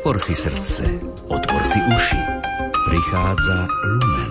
Otvor 0.00 0.16
si 0.16 0.32
srdce, 0.32 0.84
otvor 1.28 1.60
si 1.60 1.76
uši. 1.76 2.16
Prichádza 2.88 3.68
Lumen. 3.84 4.29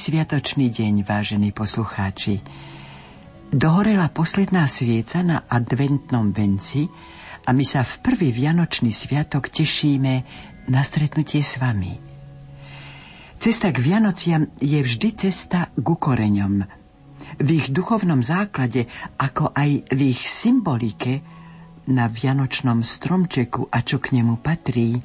Sviatočný 0.00 0.72
deň, 0.72 1.04
vážení 1.04 1.52
poslucháči. 1.52 2.40
Dohorela 3.52 4.08
posledná 4.08 4.64
svieca 4.64 5.20
na 5.20 5.44
adventnom 5.44 6.32
venci 6.32 6.88
a 7.44 7.52
my 7.52 7.60
sa 7.68 7.84
v 7.84 8.00
prvý 8.00 8.32
vianočný 8.32 8.88
sviatok 8.96 9.52
tešíme 9.52 10.24
na 10.72 10.80
stretnutie 10.80 11.44
s 11.44 11.60
vami. 11.60 12.00
Cesta 13.36 13.68
k 13.68 13.76
Vianociam 13.76 14.48
je 14.56 14.80
vždy 14.80 15.08
cesta 15.20 15.68
k 15.68 15.84
ukoreňom. 15.84 16.64
V 17.36 17.48
ich 17.52 17.68
duchovnom 17.68 18.24
základe, 18.24 18.88
ako 19.20 19.52
aj 19.52 19.84
v 19.92 20.00
ich 20.16 20.24
symbolike, 20.24 21.20
na 21.92 22.08
vianočnom 22.08 22.80
stromčeku 22.80 23.68
a 23.68 23.84
čo 23.84 24.00
k 24.00 24.16
nemu 24.16 24.40
patrí– 24.40 24.96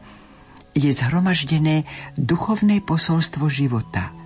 je 0.76 0.92
zhromaždené 0.92 1.88
duchovné 2.20 2.84
posolstvo 2.84 3.48
života. 3.48 4.25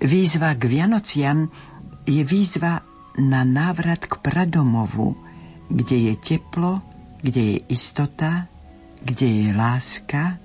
Výzva 0.00 0.54
k 0.56 0.62
Vianociam 0.66 1.50
je 2.04 2.22
výzva 2.24 2.82
na 3.18 3.46
návrat 3.46 4.06
k 4.06 4.18
pradomovu, 4.18 5.14
kde 5.70 5.96
je 6.10 6.14
teplo, 6.18 6.82
kde 7.22 7.42
je 7.42 7.58
istota, 7.70 8.50
kde 9.00 9.26
je 9.26 9.48
láska, 9.54 10.38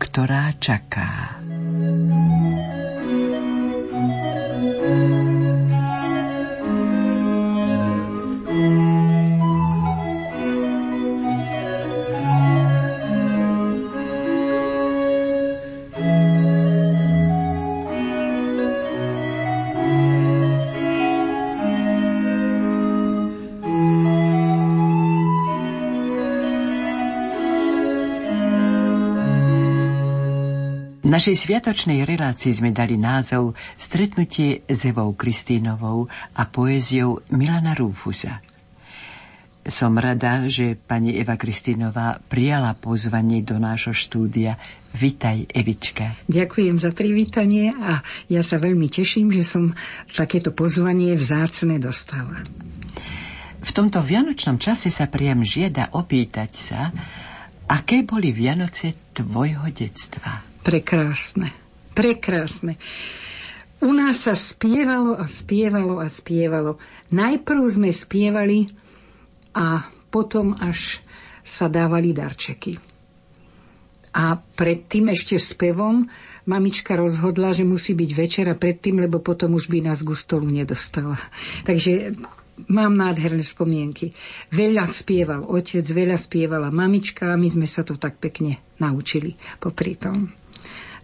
ktorá 0.00 0.54
čaká. 0.58 1.38
Našej 31.14 31.46
sviatočnej 31.46 32.02
relácii 32.02 32.50
sme 32.50 32.74
dali 32.74 32.98
názov 32.98 33.54
Stretnutie 33.78 34.66
s 34.66 34.82
Evou 34.82 35.14
Kristínovou 35.14 36.10
a 36.34 36.42
poéziou 36.50 37.22
Milana 37.30 37.70
Rúfusa. 37.70 38.42
Som 39.62 39.94
rada, 39.94 40.50
že 40.50 40.74
pani 40.74 41.14
Eva 41.14 41.38
Kristínová 41.38 42.18
prijala 42.18 42.74
pozvanie 42.74 43.46
do 43.46 43.62
nášho 43.62 43.94
štúdia. 43.94 44.58
Vitaj, 44.90 45.54
Evička. 45.54 46.18
Ďakujem 46.26 46.82
za 46.82 46.90
privítanie 46.90 47.70
a 47.70 48.02
ja 48.26 48.42
sa 48.42 48.58
veľmi 48.58 48.90
teším, 48.90 49.30
že 49.30 49.46
som 49.46 49.70
takéto 50.10 50.50
pozvanie 50.50 51.14
vzácne 51.14 51.78
dostala. 51.78 52.42
V 53.62 53.70
tomto 53.70 54.02
vianočnom 54.02 54.58
čase 54.58 54.90
sa 54.90 55.06
priam 55.06 55.46
žiada 55.46 55.94
opýtať 55.94 56.50
sa, 56.58 56.90
aké 57.70 58.02
boli 58.02 58.34
Vianoce 58.34 59.14
tvojho 59.14 59.70
detstva? 59.70 60.53
Prekrásne. 60.64 61.52
Prekrásne. 61.92 62.80
U 63.84 63.92
nás 63.92 64.24
sa 64.24 64.32
spievalo 64.32 65.12
a 65.12 65.28
spievalo 65.28 66.00
a 66.00 66.08
spievalo. 66.08 66.80
Najprv 67.12 67.62
sme 67.68 67.92
spievali 67.92 68.72
a 69.52 69.84
potom 70.08 70.56
až 70.56 71.04
sa 71.44 71.68
dávali 71.68 72.16
darčeky. 72.16 72.80
A 74.14 74.40
pred 74.40 74.88
tým 74.88 75.12
ešte 75.12 75.36
spevom 75.36 76.08
mamička 76.48 76.96
rozhodla, 76.96 77.52
že 77.52 77.68
musí 77.68 77.92
byť 77.92 78.10
večera 78.16 78.54
predtým, 78.56 79.04
lebo 79.04 79.20
potom 79.20 79.52
už 79.58 79.68
by 79.68 79.84
nás 79.84 80.00
k 80.00 80.16
stolu 80.16 80.48
nedostala. 80.48 81.20
Takže 81.68 82.16
mám 82.70 82.94
nádherné 82.94 83.42
spomienky. 83.42 84.14
Veľa 84.48 84.86
spieval 84.88 85.44
otec, 85.44 85.82
veľa 85.82 86.16
spievala 86.16 86.70
mamička 86.70 87.34
a 87.34 87.40
my 87.40 87.48
sme 87.50 87.66
sa 87.66 87.82
to 87.82 87.98
tak 87.98 88.16
pekne 88.22 88.62
naučili 88.78 89.34
popri 89.58 89.98
tom. 89.98 90.43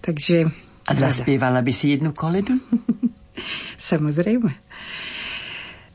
Takže... 0.01 0.49
A 0.89 0.93
zaspievala 0.95 1.63
by 1.63 1.73
si 1.73 1.95
jednu 1.95 2.13
koledu? 2.13 2.57
Samozrejme. 3.91 4.51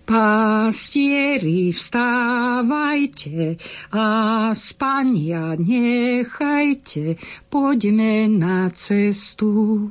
Pastieri, 0.06 1.74
vstávajte 1.74 3.58
a 3.98 4.06
spania 4.54 5.58
nechajte, 5.58 7.18
poďme 7.50 8.30
na 8.30 8.70
cestu. 8.70 9.90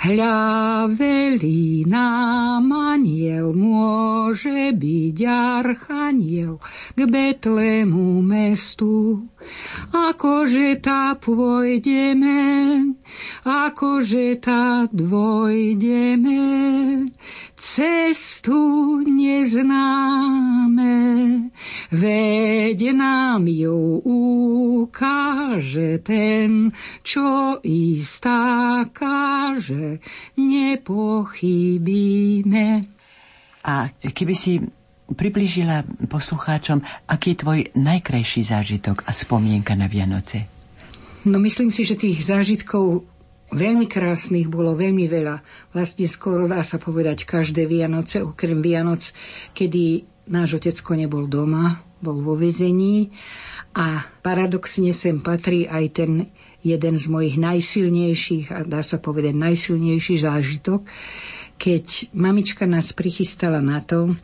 Hľa 0.00 0.88
velí 0.96 1.84
nám 1.84 2.72
aniel, 2.72 3.52
môže 3.52 4.72
byť 4.72 5.18
archaniel 5.28 6.56
k 6.96 7.00
Betlemu 7.04 8.24
mestu. 8.24 9.28
Akože 9.92 10.80
tá 10.80 11.20
pôjdeme, 11.20 12.40
akože 13.44 14.40
tá 14.40 14.88
dvojdeme, 14.88 16.40
cestu 17.60 19.00
neznáme, 19.04 20.96
veď 21.92 22.80
nám 22.96 23.44
ju 23.48 24.00
ukáže 24.84 25.98
ten, 26.04 26.72
čo 27.02 27.58
istá 27.64 28.84
káže, 28.92 29.89
nepochybíme. 30.36 32.84
A 33.64 33.88
keby 33.92 34.34
si 34.36 34.60
približila 35.10 35.82
poslucháčom, 36.06 36.86
aký 37.10 37.34
je 37.34 37.40
tvoj 37.42 37.66
najkrajší 37.74 38.46
zážitok 38.46 39.02
a 39.08 39.10
spomienka 39.10 39.74
na 39.74 39.90
Vianoce? 39.90 40.46
No 41.26 41.42
myslím 41.42 41.68
si, 41.68 41.84
že 41.84 41.98
tých 41.98 42.24
zážitkov 42.24 43.04
Veľmi 43.50 43.90
krásnych 43.90 44.46
bolo 44.46 44.78
veľmi 44.78 45.10
veľa. 45.10 45.42
Vlastne 45.74 46.06
skoro 46.06 46.46
dá 46.46 46.62
sa 46.62 46.78
povedať 46.78 47.26
každé 47.26 47.66
Vianoce, 47.66 48.22
okrem 48.22 48.62
Vianoc, 48.62 49.10
kedy 49.58 50.06
náš 50.30 50.62
otecko 50.62 50.94
nebol 50.94 51.26
doma, 51.26 51.82
bol 51.98 52.22
vo 52.22 52.38
vezení. 52.38 53.10
A 53.74 54.06
paradoxne 54.22 54.94
sem 54.94 55.18
patrí 55.18 55.66
aj 55.66 55.84
ten 55.90 56.30
jeden 56.60 56.94
z 57.00 57.06
mojich 57.08 57.36
najsilnejších, 57.40 58.52
a 58.52 58.64
dá 58.68 58.80
sa 58.84 59.00
povedať 59.00 59.32
najsilnejší 59.32 60.20
zážitok, 60.20 60.84
keď 61.60 62.12
mamička 62.16 62.64
nás 62.64 62.92
prichystala 62.96 63.60
na 63.60 63.84
to, 63.84 64.16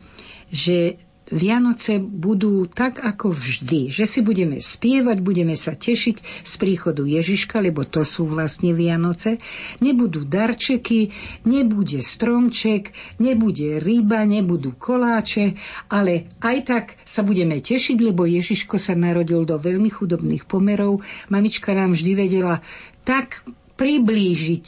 že 0.49 0.97
Vianoce 1.27 1.99
budú 1.99 2.71
tak 2.71 3.03
ako 3.03 3.35
vždy, 3.35 3.91
že 3.91 4.07
si 4.07 4.23
budeme 4.23 4.63
spievať, 4.63 5.19
budeme 5.19 5.59
sa 5.59 5.75
tešiť 5.75 6.47
z 6.47 6.53
príchodu 6.55 7.03
Ježiška, 7.03 7.59
lebo 7.59 7.83
to 7.83 8.07
sú 8.07 8.23
vlastne 8.31 8.71
Vianoce. 8.71 9.35
Nebudú 9.83 10.23
darčeky, 10.23 11.11
nebude 11.43 11.99
stromček, 11.99 12.95
nebude 13.19 13.83
ryba, 13.83 14.23
nebudú 14.23 14.79
koláče, 14.79 15.59
ale 15.91 16.31
aj 16.39 16.57
tak 16.63 16.85
sa 17.03 17.27
budeme 17.27 17.59
tešiť, 17.59 17.97
lebo 17.99 18.23
Ježiško 18.23 18.79
sa 18.79 18.95
narodil 18.95 19.43
do 19.43 19.59
veľmi 19.59 19.91
chudobných 19.91 20.47
pomerov. 20.47 21.03
Mamička 21.27 21.75
nám 21.75 21.91
vždy 21.91 22.11
vedela 22.15 22.63
tak 23.03 23.43
priblížiť 23.75 24.65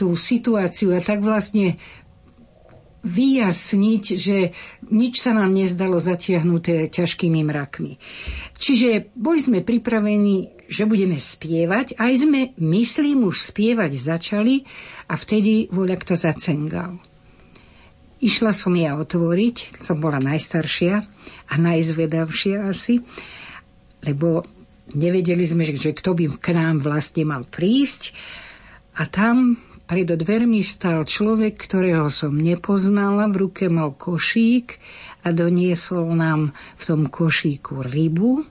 tú 0.00 0.16
situáciu 0.16 0.96
a 0.96 1.04
tak 1.04 1.20
vlastne 1.20 1.76
vyjasniť, 3.00 4.04
že 4.16 4.52
nič 4.92 5.24
sa 5.24 5.32
nám 5.32 5.56
nezdalo 5.56 5.96
zatiahnuté 5.96 6.92
ťažkými 6.92 7.40
mrakmi. 7.48 7.96
Čiže 8.60 9.12
boli 9.16 9.40
sme 9.40 9.64
pripravení, 9.64 10.68
že 10.68 10.84
budeme 10.84 11.16
spievať, 11.16 11.96
aj 11.96 12.12
sme, 12.20 12.40
myslím, 12.60 13.24
už 13.24 13.40
spievať 13.40 13.96
začali 13.96 14.62
a 15.08 15.16
vtedy 15.16 15.72
voľa 15.72 15.96
kto 15.96 16.14
zacengal. 16.14 17.00
Išla 18.20 18.52
som 18.52 18.76
ja 18.76 19.00
otvoriť, 19.00 19.80
som 19.80 19.96
bola 19.96 20.20
najstaršia 20.20 20.94
a 21.48 21.54
najzvedavšia 21.56 22.68
asi, 22.68 23.00
lebo 24.04 24.44
nevedeli 24.92 25.44
sme, 25.48 25.64
že, 25.72 25.96
kto 25.96 26.12
by 26.12 26.24
k 26.36 26.52
nám 26.52 26.84
vlastne 26.84 27.24
mal 27.24 27.48
prísť. 27.48 28.12
A 29.00 29.08
tam 29.08 29.56
pred 29.90 30.06
dvermi 30.06 30.62
stal 30.62 31.02
človek, 31.02 31.58
ktorého 31.66 32.14
som 32.14 32.38
nepoznala, 32.38 33.26
v 33.26 33.50
ruke 33.50 33.66
mal 33.66 33.90
košík 33.90 34.78
a 35.26 35.34
doniesol 35.34 36.14
nám 36.14 36.54
v 36.78 36.82
tom 36.86 37.10
košíku 37.10 37.82
rybu, 37.82 38.46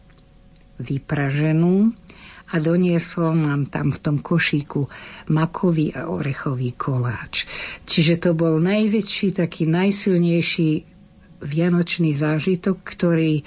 vypraženú, 0.83 1.95
a 2.50 2.56
doniesol 2.57 3.38
nám 3.39 3.69
tam 3.69 3.94
v 3.94 4.00
tom 4.01 4.18
košíku 4.19 4.89
makový 5.30 5.94
a 5.94 6.09
orechový 6.09 6.74
koláč. 6.74 7.45
Čiže 7.85 8.19
to 8.19 8.30
bol 8.33 8.57
najväčší, 8.57 9.38
taký 9.38 9.69
najsilnejší 9.69 10.71
vianočný 11.39 12.12
zážitok, 12.18 12.81
ktorý 12.83 13.45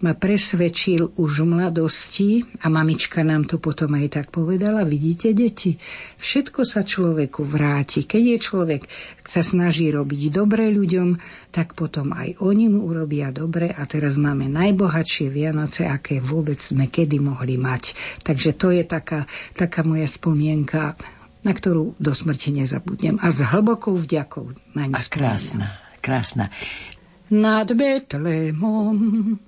ma 0.00 0.16
presvedčil 0.16 1.20
už 1.20 1.44
v 1.44 1.50
mladosti 1.56 2.40
a 2.64 2.72
mamička 2.72 3.20
nám 3.20 3.44
to 3.44 3.60
potom 3.60 3.92
aj 4.00 4.20
tak 4.20 4.26
povedala, 4.32 4.88
vidíte 4.88 5.36
deti, 5.36 5.76
všetko 6.16 6.64
sa 6.64 6.80
človeku 6.80 7.44
vráti. 7.44 8.08
Keď 8.08 8.22
je 8.24 8.38
človek 8.40 8.82
sa 9.20 9.44
snaží 9.44 9.92
robiť 9.92 10.32
dobre 10.32 10.72
ľuďom, 10.72 11.20
tak 11.52 11.76
potom 11.76 12.16
aj 12.16 12.40
oni 12.40 12.72
mu 12.72 12.88
urobia 12.88 13.28
dobre 13.28 13.68
a 13.68 13.84
teraz 13.84 14.16
máme 14.16 14.48
najbohatšie 14.48 15.28
Vianoce, 15.28 15.84
aké 15.84 16.24
vôbec 16.24 16.56
sme 16.56 16.88
kedy 16.88 17.20
mohli 17.20 17.60
mať. 17.60 17.92
Takže 18.24 18.56
to 18.56 18.72
je 18.72 18.84
taká, 18.88 19.28
taká 19.52 19.84
moja 19.84 20.08
spomienka 20.08 20.96
na 21.40 21.56
ktorú 21.56 21.96
do 21.96 22.12
smrti 22.12 22.52
nezabudnem. 22.52 23.16
A 23.16 23.32
s 23.32 23.40
hlbokou 23.40 23.96
vďakou 23.96 24.52
na 24.76 24.92
ňu 24.92 24.94
A 24.96 25.00
krásna, 25.08 25.80
krásna. 26.04 26.52
Nad 27.32 27.72
Betlémom 27.72 29.38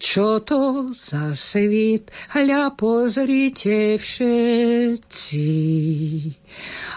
čo 0.00 0.40
to 0.40 0.96
za 0.96 1.36
svit, 1.36 2.08
hľa 2.32 2.72
pozrite 2.72 4.00
všetci. 4.00 5.52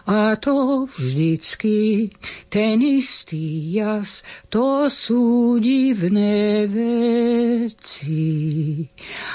A 0.08 0.40
to 0.40 0.88
vždycky 0.88 2.08
ten 2.48 2.80
istý 2.80 3.76
jas, 3.76 4.24
to 4.48 4.88
sú 4.88 5.60
divné 5.60 6.64
veci. 6.72 8.24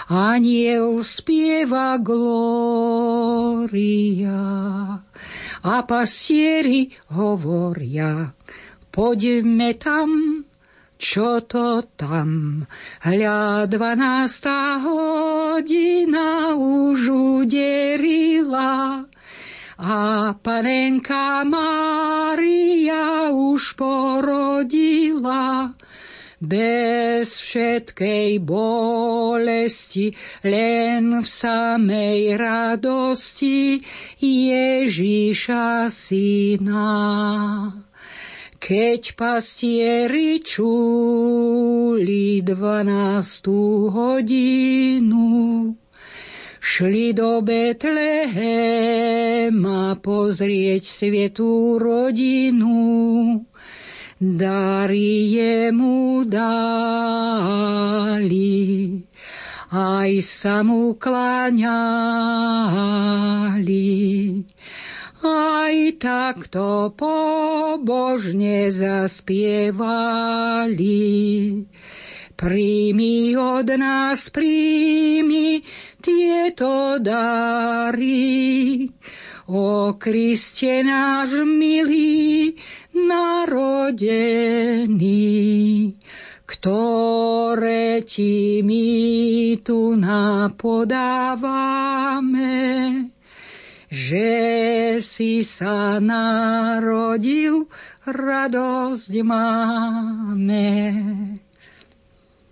Aniel 0.09 1.05
spieva 1.05 2.00
gloria 2.00 3.76
a 5.61 5.75
pastieri 5.85 6.88
hovoria, 7.12 8.32
poďme 8.88 9.76
tam, 9.76 10.47
čo 10.98 11.38
to 11.46 11.86
tam? 11.94 12.66
Hľa 13.06 13.70
dvanásta 13.70 14.82
hodina 14.82 16.58
už 16.58 17.00
uderila 17.46 19.06
a 19.78 19.98
panenka 20.34 21.46
Mária 21.46 23.30
už 23.30 23.78
porodila 23.78 25.70
bez 26.38 27.42
všetkej 27.42 28.42
bolesti, 28.42 30.14
len 30.46 31.22
v 31.22 31.26
samej 31.26 32.38
radosti 32.38 33.82
Ježíša 34.18 35.90
syna. 35.90 36.90
Keď 38.58 39.14
pastieri 39.14 40.43
čuli 40.43 40.75
dvanástú 42.43 43.87
hodinu, 43.87 45.70
šli 46.58 47.14
do 47.14 47.38
Betlehema 47.38 48.34
pozrieť 50.02 50.82
svietú 50.82 51.78
rodinu. 51.78 53.46
Dary 54.19 55.31
jemu 55.31 56.26
dali, 56.26 57.62
aj 59.70 60.12
sa 60.26 60.66
mu 60.66 60.99
kláňali 60.99 61.78
aj 65.23 65.99
takto 65.99 66.94
pobožne 66.94 68.70
zaspievali. 68.70 69.75
Príjmi 72.38 73.35
od 73.35 73.67
nás, 73.75 74.31
príjmi 74.31 75.67
tieto 75.99 77.03
dary. 77.03 78.87
O 79.49 79.97
Kriste 79.97 80.85
náš 80.87 81.43
milý, 81.43 82.53
narodený, 82.93 83.88
ktoré 86.44 88.05
ti 88.05 88.61
my 88.61 88.87
tu 89.65 89.97
napodávame 89.97 91.19
že 93.88 95.00
si 95.00 95.40
sa 95.44 95.96
narodil, 95.96 97.64
radosť 98.05 99.12
máme. 99.25 100.67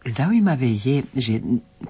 Zaujímavé 0.07 0.79
je, 0.79 1.03
že 1.19 1.35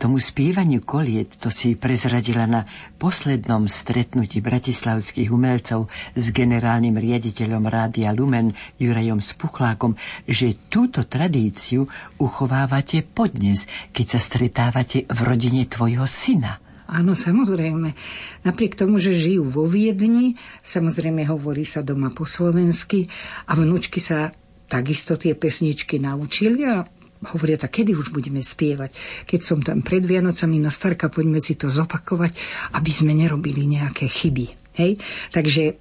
tomu 0.01 0.17
spievaniu 0.17 0.81
koliet 0.81 1.37
to 1.37 1.53
si 1.53 1.77
prezradila 1.77 2.49
na 2.49 2.65
poslednom 2.97 3.69
stretnutí 3.69 4.41
bratislavských 4.41 5.29
umelcov 5.29 5.93
s 6.17 6.33
generálnym 6.33 6.97
riaditeľom 6.97 7.69
Rádia 7.69 8.17
Lumen 8.17 8.57
Jurajom 8.81 9.21
Spuchlákom, 9.21 10.01
že 10.25 10.57
túto 10.73 11.05
tradíciu 11.05 11.85
uchovávate 12.17 13.05
podnes, 13.05 13.69
keď 13.93 14.07
sa 14.17 14.21
stretávate 14.25 15.05
v 15.05 15.19
rodine 15.21 15.69
tvojho 15.69 16.09
syna. 16.09 16.66
Áno, 16.87 17.19
samozrejme. 17.19 17.99
Napriek 18.47 18.79
tomu, 18.79 19.03
že 19.03 19.19
žijú 19.19 19.51
vo 19.51 19.67
Viedni, 19.67 20.39
samozrejme 20.63 21.27
hovorí 21.27 21.67
sa 21.67 21.83
doma 21.83 22.15
po 22.15 22.23
slovensky 22.23 23.11
a 23.51 23.59
vnúčky 23.59 23.99
sa 23.99 24.31
takisto 24.71 25.19
tie 25.19 25.35
pesničky 25.35 25.99
naučili 25.99 26.63
a 26.63 26.87
hovoria 27.35 27.59
tak, 27.59 27.83
kedy 27.83 27.97
už 27.97 28.15
budeme 28.15 28.39
spievať. 28.39 28.95
Keď 29.27 29.41
som 29.43 29.59
tam 29.59 29.83
pred 29.83 30.07
Vianocami, 30.07 30.63
no 30.63 30.71
starka, 30.71 31.11
poďme 31.11 31.43
si 31.43 31.59
to 31.59 31.67
zopakovať, 31.67 32.39
aby 32.79 32.91
sme 32.95 33.19
nerobili 33.19 33.67
nejaké 33.67 34.07
chyby. 34.07 34.47
Hej? 34.79 35.03
Takže 35.35 35.81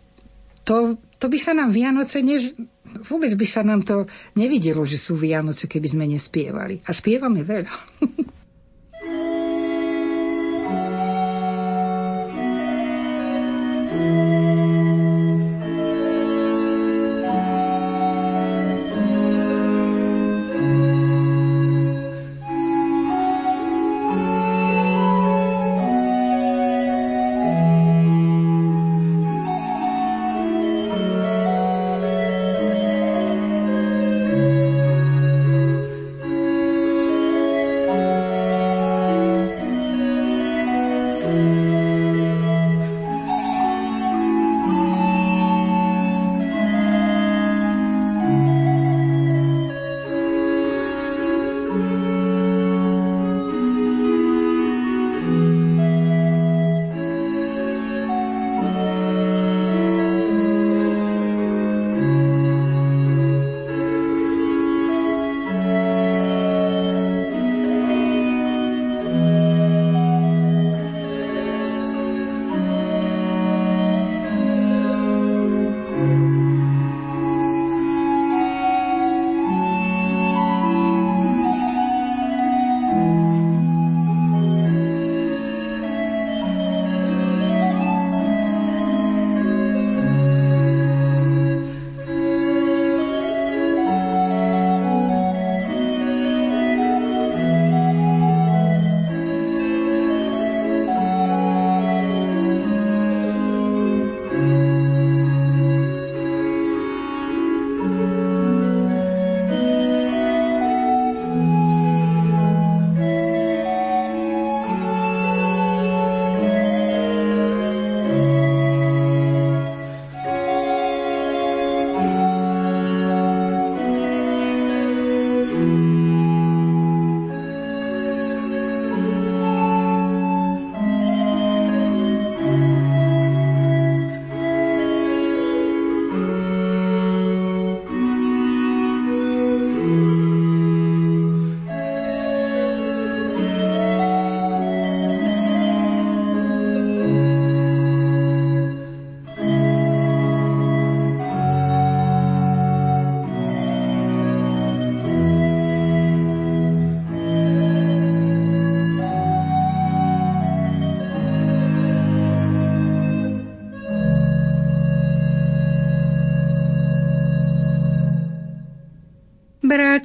to, 0.66 0.98
to 1.22 1.26
by 1.30 1.38
sa 1.38 1.54
nám 1.54 1.70
Vianoce, 1.70 2.26
než, 2.26 2.58
vôbec 3.06 3.30
by 3.38 3.46
sa 3.46 3.62
nám 3.62 3.86
to 3.86 4.10
nevidelo, 4.34 4.82
že 4.88 4.98
sú 4.98 5.14
Vianoce, 5.14 5.70
keby 5.70 5.88
sme 5.92 6.06
nespievali. 6.10 6.82
A 6.82 6.92
spievame 6.96 7.46
veľa. 7.46 7.74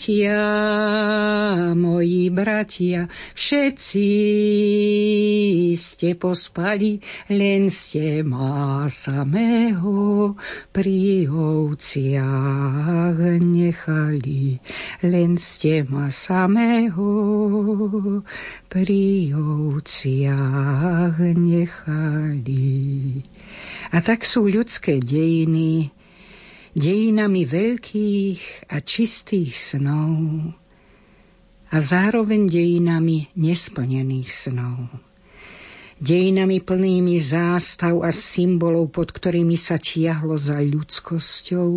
Bratia, 0.01 1.77
moji 1.77 2.33
bratia, 2.33 3.05
všetci 3.37 4.09
ste 5.77 6.17
pospali, 6.17 7.05
len 7.29 7.69
ste 7.69 8.25
ma 8.25 8.89
samého 8.89 10.33
pri 10.73 11.29
ovciach 11.29 13.21
nechali. 13.45 14.57
Len 15.05 15.37
ste 15.37 15.85
ma 15.85 16.09
samého 16.09 17.13
pri 18.73 19.37
ovciach 19.37 21.21
nechali. 21.37 22.81
A 23.93 24.01
tak 24.01 24.25
sú 24.25 24.49
ľudské 24.49 24.97
dejiny, 24.97 25.93
dejinami 26.75 27.43
veľkých 27.43 28.71
a 28.71 28.77
čistých 28.79 29.55
snov 29.59 30.55
a 31.71 31.77
zároveň 31.79 32.47
dejinami 32.47 33.31
nesplnených 33.35 34.31
snov. 34.31 34.91
Dejinami 36.01 36.65
plnými 36.65 37.21
zástav 37.21 38.01
a 38.01 38.09
symbolov, 38.09 38.89
pod 38.89 39.13
ktorými 39.13 39.59
sa 39.59 39.77
tiahlo 39.77 40.41
za 40.41 40.57
ľudskosťou 40.65 41.71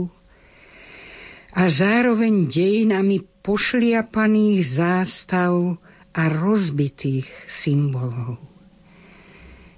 a 1.53 1.63
zároveň 1.67 2.47
dejinami 2.47 3.19
pošliapaných 3.43 4.59
zástav 4.63 5.75
a 6.15 6.23
rozbitých 6.31 7.27
symbolov 7.51 8.52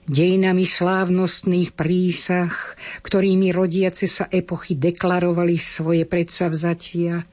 dejinami 0.05 0.69
slávnostných 0.69 1.73
prísah, 1.73 2.53
ktorými 3.01 3.49
rodiace 3.49 4.05
sa 4.05 4.29
epochy 4.29 4.77
deklarovali 4.77 5.57
svoje 5.57 6.05
predsavzatia 6.05 7.25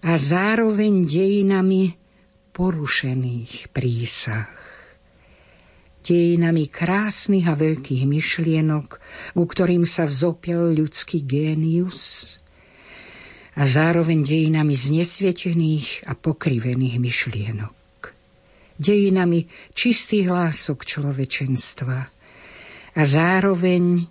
a 0.00 0.12
zároveň 0.16 1.04
dejinami 1.04 1.92
porušených 2.56 3.68
prísah. 3.72 4.48
Dejinami 6.06 6.70
krásnych 6.70 7.50
a 7.50 7.58
veľkých 7.58 8.06
myšlienok, 8.06 8.88
u 9.34 9.42
ktorým 9.42 9.82
sa 9.82 10.06
vzopiel 10.06 10.70
ľudský 10.78 11.26
génius 11.26 12.38
a 13.58 13.66
zároveň 13.66 14.22
dejinami 14.22 14.72
znesvietených 14.78 16.06
a 16.06 16.14
pokrivených 16.14 16.96
myšlienok 17.02 17.85
dejinami 18.76 19.48
čistých 19.72 20.28
hlások 20.28 20.84
človečenstva 20.84 21.98
a 22.96 23.02
zároveň 23.04 24.04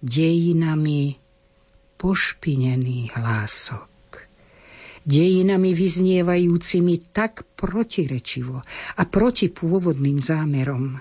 dejinami 0.00 1.16
pošpinených 1.96 3.14
hlások. 3.14 3.90
Dejinami 5.02 5.74
vyznievajúcimi 5.74 7.10
tak 7.10 7.42
protirečivo 7.58 8.62
a 8.98 9.02
proti 9.10 9.50
pôvodným 9.50 10.22
zámerom, 10.22 10.94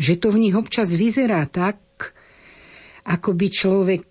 že 0.00 0.16
to 0.16 0.32
v 0.32 0.48
nich 0.48 0.56
občas 0.56 0.96
vyzerá 0.96 1.44
tak, 1.52 1.76
ako 3.04 3.36
by 3.36 3.46
človek 3.52 4.06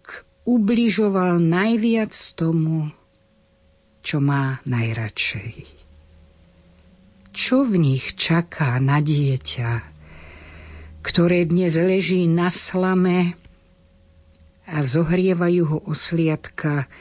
ubližoval 0.46 1.41
najviac 1.41 2.13
tomu, 2.38 2.93
čo 4.05 4.22
má 4.22 4.62
najradšej 4.65 5.81
čo 7.32 7.64
v 7.64 7.80
nich 7.80 8.16
čaká 8.20 8.76
na 8.84 9.00
dieťa, 9.00 9.88
ktoré 11.02 11.48
dnes 11.48 11.80
leží 11.80 12.28
na 12.28 12.52
slame 12.52 13.40
a 14.68 14.84
zohrievajú 14.84 15.64
ho 15.68 15.78
osliadka 15.88 16.92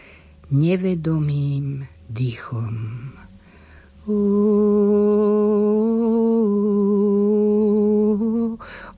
nevedomým 0.50 1.86
dýchom. 2.10 2.74
O, 4.10 4.18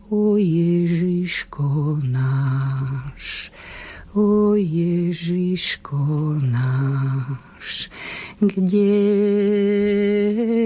o 0.09 0.23
Ježiško 0.37 2.01
náš, 2.05 3.53
o 4.17 4.57
Ježiško 4.57 6.01
náš, 6.41 7.52
kde, 8.41 8.93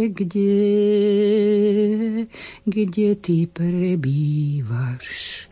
kde, 0.08 0.66
kde 2.64 3.14
ty 3.14 3.46
prebývaš, 3.46 5.48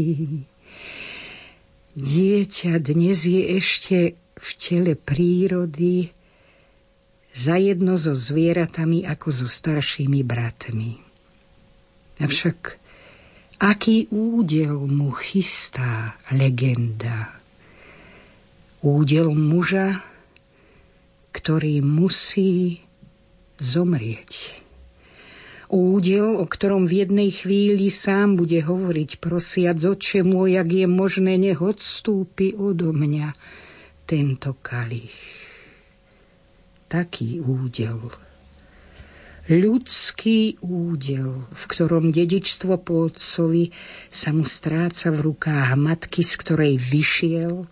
Dieťa 1.98 2.78
dnes 2.78 3.26
je 3.26 3.42
ešte 3.58 4.14
v 4.38 4.50
tele 4.62 4.94
prírody, 4.94 6.21
zajedno 7.32 7.96
so 7.96 8.16
zvieratami 8.16 9.08
ako 9.08 9.28
so 9.32 9.48
staršími 9.48 10.22
bratmi. 10.24 11.00
Avšak 12.22 12.78
aký 13.58 14.12
údel 14.12 14.86
mu 14.88 15.16
chystá 15.16 16.20
legenda? 16.30 17.34
Údel 18.82 19.34
muža, 19.38 20.02
ktorý 21.32 21.86
musí 21.86 22.82
zomrieť. 23.62 24.58
Údel, 25.72 26.36
o 26.36 26.44
ktorom 26.44 26.84
v 26.84 27.08
jednej 27.08 27.32
chvíli 27.32 27.88
sám 27.88 28.36
bude 28.36 28.60
hovoriť, 28.60 29.24
prosiac 29.24 29.80
oče 29.80 30.28
môj, 30.28 30.60
ak 30.60 30.68
je 30.68 30.88
možné, 30.90 31.40
nech 31.40 31.64
odstúpi 31.64 32.52
odo 32.52 32.92
mňa 32.92 33.32
tento 34.04 34.52
kalich 34.60 35.41
taký 36.92 37.40
údel. 37.40 38.12
Ľudský 39.48 40.60
údel, 40.60 41.48
v 41.48 41.64
ktorom 41.72 42.12
dedičstvo 42.12 42.76
po 42.84 43.08
otcovi 43.08 43.72
sa 44.12 44.36
mu 44.36 44.44
stráca 44.44 45.08
v 45.10 45.32
rukách 45.32 45.80
matky, 45.80 46.22
z 46.22 46.34
ktorej 46.36 46.74
vyšiel, 46.76 47.66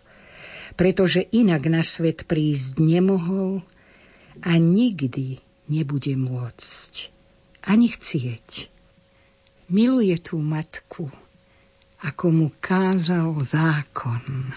pretože 0.80 1.28
inak 1.36 1.68
na 1.68 1.84
svet 1.84 2.24
prísť 2.24 2.80
nemohol 2.80 3.62
a 4.40 4.56
nikdy 4.56 5.44
nebude 5.68 6.16
môcť 6.16 6.94
ani 7.68 7.92
chcieť. 7.92 8.72
Miluje 9.70 10.16
tú 10.18 10.42
matku, 10.42 11.12
ako 12.02 12.26
mu 12.32 12.48
kázal 12.58 13.36
zákon. 13.44 14.56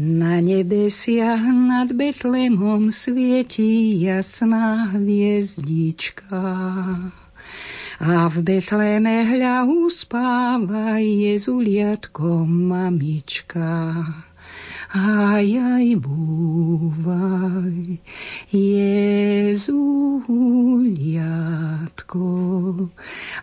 Na 0.00 0.40
nebesiach 0.40 1.44
nad 1.52 1.92
Betlemom 1.92 2.88
svieti 2.88 3.92
jasná 4.00 4.88
hviezdička. 4.88 6.40
A 8.00 8.24
v 8.32 8.36
Betleme 8.40 9.28
hľa 9.28 9.68
uspáva 9.68 10.96
Jezuliatko 10.96 12.48
mamička. 12.48 14.00
Aj, 14.96 15.44
aj, 15.44 15.86
búvaj, 16.00 18.00
Jezuliatko, 18.48 19.76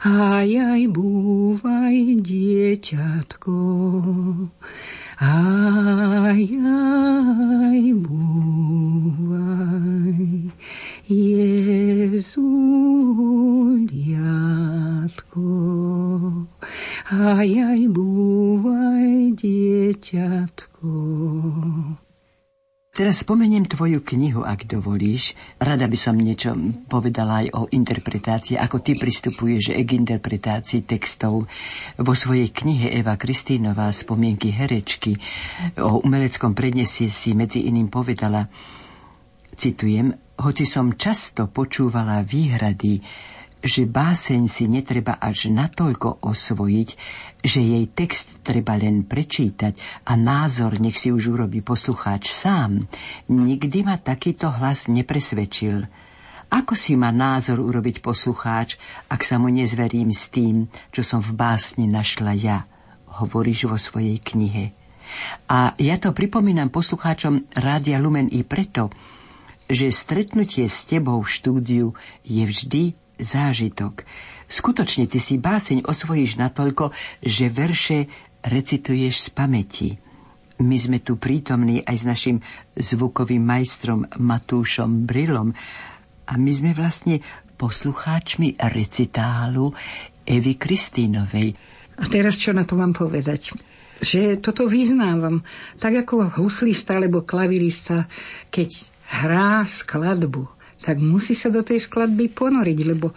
aj, 0.02 0.50
aj, 0.50 0.82
búvaj, 0.90 1.98
dieťatko. 2.26 3.62
Aj, 5.20 6.32
aj, 6.32 7.92
búvaj, 8.08 9.36
Jezuliatko. 11.12 12.40
Aj, 17.12 17.52
aj, 17.52 17.82
búvaj, 17.92 19.36
dieťatko. 19.36 20.88
Teraz 23.00 23.24
spomeniem 23.24 23.64
tvoju 23.64 24.04
knihu, 24.04 24.44
ak 24.44 24.68
dovolíš. 24.68 25.32
Rada 25.56 25.88
by 25.88 25.96
som 25.96 26.20
niečo 26.20 26.52
povedala 26.92 27.48
aj 27.48 27.48
o 27.56 27.62
interpretácii, 27.72 28.60
ako 28.60 28.84
ty 28.84 29.00
pristupuješ 29.00 29.72
k 29.72 29.90
interpretácii 29.96 30.84
textov. 30.84 31.48
Vo 31.96 32.12
svojej 32.12 32.52
knihe 32.52 32.92
Eva 32.92 33.16
Kristínová 33.16 33.88
Spomienky 33.96 34.52
herečky 34.52 35.16
o 35.80 36.04
umeleckom 36.04 36.52
prednesie 36.52 37.08
si 37.08 37.32
medzi 37.32 37.72
iným 37.72 37.88
povedala, 37.88 38.52
citujem, 39.56 40.12
hoci 40.36 40.68
som 40.68 41.00
často 41.00 41.48
počúvala 41.48 42.20
výhrady, 42.28 43.00
že 43.60 43.84
báseň 43.84 44.48
si 44.48 44.72
netreba 44.72 45.20
až 45.20 45.52
natoľko 45.52 46.24
osvojiť, 46.24 46.90
že 47.44 47.60
jej 47.60 47.86
text 47.92 48.40
treba 48.40 48.80
len 48.80 49.04
prečítať 49.04 50.04
a 50.08 50.16
názor 50.16 50.80
nech 50.80 50.96
si 50.96 51.12
už 51.12 51.36
urobí 51.36 51.60
poslucháč 51.60 52.32
sám. 52.32 52.88
Nikdy 53.28 53.80
ma 53.84 54.00
takýto 54.00 54.48
hlas 54.48 54.88
nepresvedčil. 54.88 55.88
Ako 56.50 56.74
si 56.74 56.98
má 56.98 57.14
názor 57.14 57.62
urobiť 57.62 58.02
poslucháč, 58.02 58.80
ak 59.06 59.22
sa 59.22 59.38
mu 59.38 59.54
nezverím 59.54 60.10
s 60.10 60.34
tým, 60.34 60.66
čo 60.90 61.06
som 61.06 61.22
v 61.22 61.38
básni 61.38 61.86
našla 61.86 62.34
ja, 62.34 62.66
hovoríš 63.22 63.70
vo 63.70 63.78
svojej 63.78 64.18
knihe. 64.18 64.74
A 65.50 65.78
ja 65.78 65.96
to 66.02 66.10
pripomínam 66.14 66.74
poslucháčom 66.74 67.54
Rádia 67.54 68.02
Lumen 68.02 68.30
i 68.34 68.42
preto, 68.42 68.90
že 69.70 69.94
stretnutie 69.94 70.66
s 70.66 70.90
tebou 70.90 71.22
v 71.22 71.30
štúdiu 71.30 71.88
je 72.26 72.42
vždy 72.42 72.84
zážitok. 73.20 74.08
Skutočne 74.50 75.06
ty 75.06 75.22
si 75.22 75.38
báseň 75.38 75.86
osvojíš 75.86 76.42
natoľko, 76.42 76.90
že 77.22 77.54
verše 77.54 78.10
recituješ 78.42 79.28
z 79.28 79.28
pamäti. 79.30 79.90
My 80.60 80.76
sme 80.76 81.00
tu 81.00 81.16
prítomní 81.16 81.80
aj 81.86 81.96
s 81.96 82.04
našim 82.04 82.38
zvukovým 82.76 83.40
majstrom 83.40 84.10
Matúšom 84.20 85.08
Brilom 85.08 85.56
a 86.28 86.34
my 86.36 86.52
sme 86.52 86.72
vlastne 86.76 87.24
poslucháčmi 87.56 88.60
recitálu 88.60 89.72
Evy 90.24 90.56
Kristínovej. 90.56 91.56
A 92.00 92.04
teraz 92.08 92.40
čo 92.40 92.56
na 92.56 92.64
to 92.64 92.80
mám 92.80 92.96
povedať? 92.96 93.56
Že 94.00 94.40
toto 94.40 94.68
vyznávam. 94.68 95.44
Tak 95.80 96.08
ako 96.08 96.40
huslista 96.40 96.96
alebo 96.96 97.28
klavirista, 97.28 98.08
keď 98.48 98.70
hrá 99.24 99.68
skladbu, 99.68 100.59
tak 100.80 100.98
musí 101.04 101.36
sa 101.36 101.52
do 101.52 101.62
tej 101.62 101.84
skladby 101.84 102.32
ponoriť, 102.32 102.80
lebo 102.88 103.12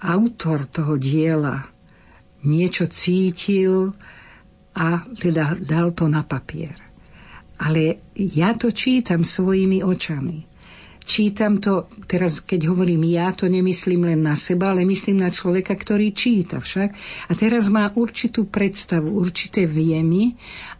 autor 0.00 0.66
toho 0.66 0.96
diela 0.96 1.60
niečo 2.44 2.88
cítil 2.88 3.92
a 4.74 5.04
teda 5.04 5.60
dal 5.60 5.92
to 5.92 6.08
na 6.08 6.24
papier. 6.24 6.76
Ale 7.60 8.12
ja 8.16 8.56
to 8.56 8.72
čítam 8.72 9.20
svojimi 9.20 9.84
očami. 9.84 10.48
Čítam 11.00 11.58
to, 11.58 11.90
teraz 12.06 12.44
keď 12.44 12.70
hovorím 12.70 13.08
ja, 13.12 13.32
to 13.34 13.50
nemyslím 13.50 14.14
len 14.14 14.20
na 14.24 14.36
seba, 14.36 14.72
ale 14.72 14.86
myslím 14.86 15.20
na 15.20 15.32
človeka, 15.32 15.74
ktorý 15.74 16.14
číta 16.14 16.60
však. 16.60 16.88
A 17.28 17.32
teraz 17.34 17.66
má 17.68 17.90
určitú 17.92 18.48
predstavu, 18.48 19.18
určité 19.18 19.66
viemy 19.66 20.36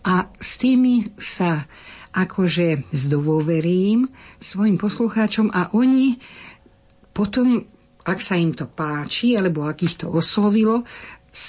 a 0.06 0.30
s 0.38 0.60
tými 0.60 1.18
sa 1.18 1.66
akože 2.10 2.90
zdôverím 2.90 4.10
svojim 4.42 4.76
poslucháčom 4.76 5.54
a 5.54 5.70
oni 5.72 6.18
potom, 7.10 7.62
ak 8.02 8.18
sa 8.18 8.38
im 8.38 8.54
to 8.54 8.66
páči, 8.66 9.38
alebo 9.38 9.66
ak 9.66 9.82
ich 9.86 9.94
to 9.98 10.10
oslovilo, 10.10 10.82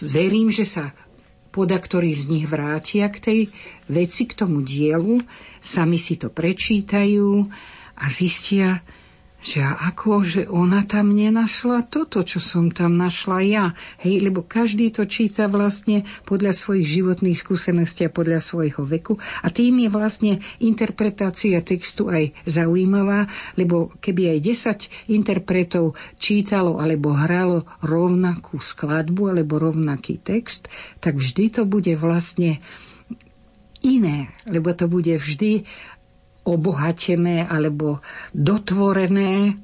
verím, 0.06 0.54
že 0.54 0.66
sa 0.66 0.94
poda 1.52 1.76
ktorí 1.76 2.16
z 2.16 2.26
nich 2.32 2.46
vrátia 2.48 3.12
k 3.12 3.18
tej 3.20 3.40
veci, 3.92 4.24
k 4.24 4.34
tomu 4.40 4.64
dielu, 4.64 5.20
sami 5.60 6.00
si 6.00 6.16
to 6.16 6.32
prečítajú 6.32 7.28
a 8.00 8.06
zistia, 8.08 8.80
že 9.42 9.66
ako, 9.66 10.22
že 10.22 10.42
ona 10.46 10.86
tam 10.86 11.18
nenašla 11.18 11.90
toto, 11.90 12.22
čo 12.22 12.38
som 12.38 12.70
tam 12.70 12.94
našla 12.96 13.40
ja. 13.42 13.66
Hej, 14.06 14.30
lebo 14.30 14.46
každý 14.46 14.94
to 14.94 15.10
číta 15.10 15.50
vlastne 15.50 16.06
podľa 16.30 16.54
svojich 16.54 17.02
životných 17.02 17.38
skúseností 17.38 18.06
a 18.06 18.14
podľa 18.14 18.40
svojho 18.40 18.86
veku 18.86 19.18
a 19.42 19.50
tým 19.50 19.82
je 19.82 19.90
vlastne 19.90 20.34
interpretácia 20.62 21.60
textu 21.66 22.08
aj 22.14 22.38
zaujímavá, 22.46 23.26
lebo 23.58 23.90
keby 23.98 24.38
aj 24.38 24.40
10 25.10 25.14
interpretov 25.18 25.98
čítalo 26.22 26.78
alebo 26.78 27.18
hralo 27.18 27.66
rovnakú 27.82 28.62
skladbu 28.62 29.34
alebo 29.34 29.58
rovnaký 29.58 30.22
text, 30.22 30.70
tak 31.02 31.18
vždy 31.18 31.46
to 31.50 31.62
bude 31.66 31.92
vlastne 31.98 32.62
iné, 33.82 34.30
lebo 34.46 34.72
to 34.78 34.86
bude 34.86 35.10
vždy 35.18 35.66
obohatené 36.44 37.46
alebo 37.46 38.02
dotvorené, 38.34 39.56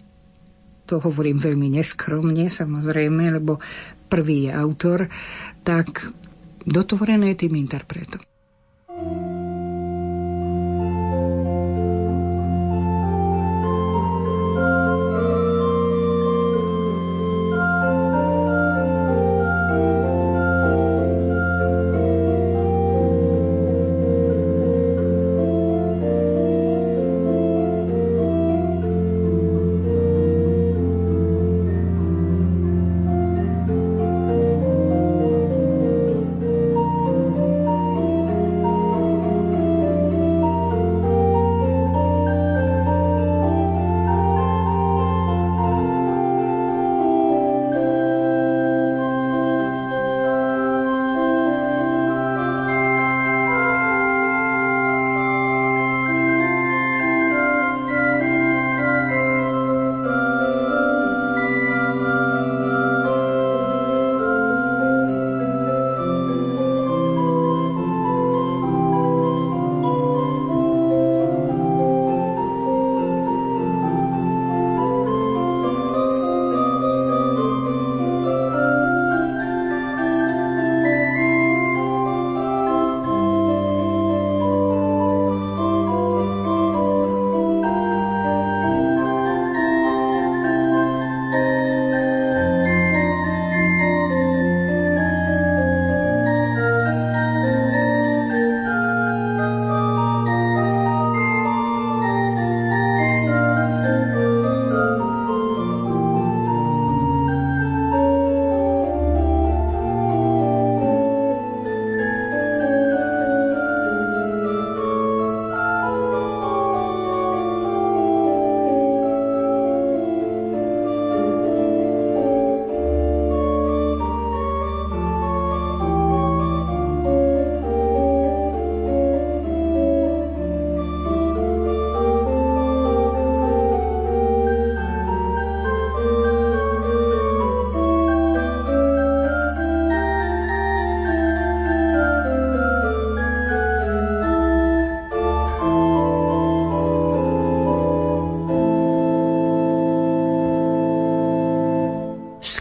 to 0.88 1.04
hovorím 1.04 1.42
veľmi 1.42 1.68
neskromne 1.82 2.48
samozrejme, 2.48 3.42
lebo 3.42 3.60
prvý 4.08 4.48
je 4.48 4.52
autor, 4.56 5.00
tak 5.66 6.08
dotvorené 6.64 7.36
tým 7.36 7.60
interpretom. 7.60 8.24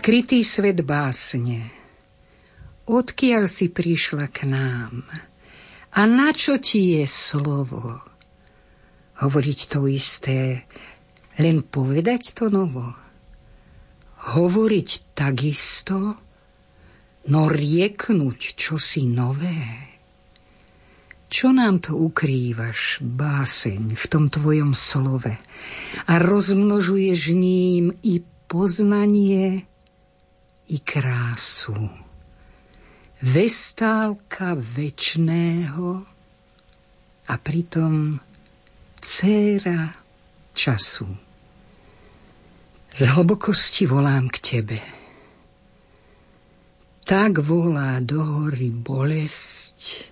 Skrytý 0.07 0.47
svet 0.47 0.87
básne, 0.87 1.67
odkiaľ 2.87 3.51
si 3.51 3.67
prišla 3.75 4.31
k 4.31 4.47
nám 4.47 5.03
a 5.91 6.01
na 6.07 6.31
čo 6.31 6.63
ti 6.63 6.95
je 6.95 7.11
slovo? 7.11 8.07
Hovoriť 9.19 9.61
to 9.67 9.91
isté, 9.91 10.63
len 11.43 11.59
povedať 11.67 12.39
to 12.39 12.47
novo. 12.47 12.95
Hovoriť 14.31 15.11
takisto, 15.11 15.99
no 17.27 17.51
rieknúť 17.51 18.55
čosi 18.55 19.11
nové. 19.11 19.91
Čo 21.27 21.51
nám 21.51 21.83
to 21.83 21.99
ukrývaš, 21.99 23.03
báseň, 23.03 23.99
v 23.99 24.05
tom 24.07 24.31
tvojom 24.31 24.71
slove 24.71 25.35
a 26.07 26.13
rozmnožuješ 26.15 27.35
ním 27.35 27.91
i 28.07 28.23
poznanie, 28.47 29.67
i 30.69 30.79
krásu. 30.83 31.75
Vestálka 33.23 34.55
večného 34.55 36.05
a 37.27 37.35
pritom 37.39 38.21
dcéra 39.01 39.95
času. 40.53 41.09
Z 42.97 43.01
hlbokosti 43.13 43.85
volám 43.87 44.29
k 44.33 44.39
tebe. 44.41 44.81
Tak 47.07 47.39
volá 47.39 48.01
do 48.03 48.19
hory 48.19 48.73
bolesť 48.73 50.11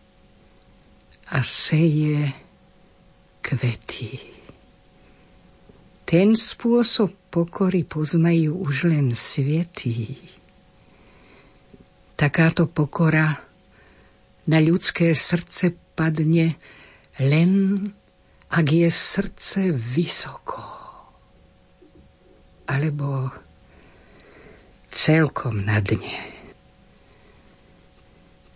a 1.34 1.42
seje 1.42 2.30
kvety. 3.42 4.20
Ten 6.04 6.36
spôsob 6.38 7.10
pokory 7.32 7.82
poznajú 7.82 8.54
už 8.60 8.92
len 8.92 9.16
svietí. 9.16 10.20
Takáto 12.14 12.70
pokora 12.70 13.42
na 14.46 14.58
ľudské 14.62 15.10
srdce 15.18 15.74
padne 15.98 16.54
len 17.18 17.74
ak 18.54 18.66
je 18.70 18.90
srdce 18.90 19.74
vysoko. 19.74 20.62
Alebo 22.70 23.34
celkom 24.94 25.66
na 25.66 25.82
dne. 25.82 26.22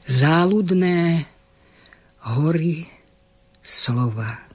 Záludné 0.08 1.26
hory 2.30 2.88
slova. 3.60 4.48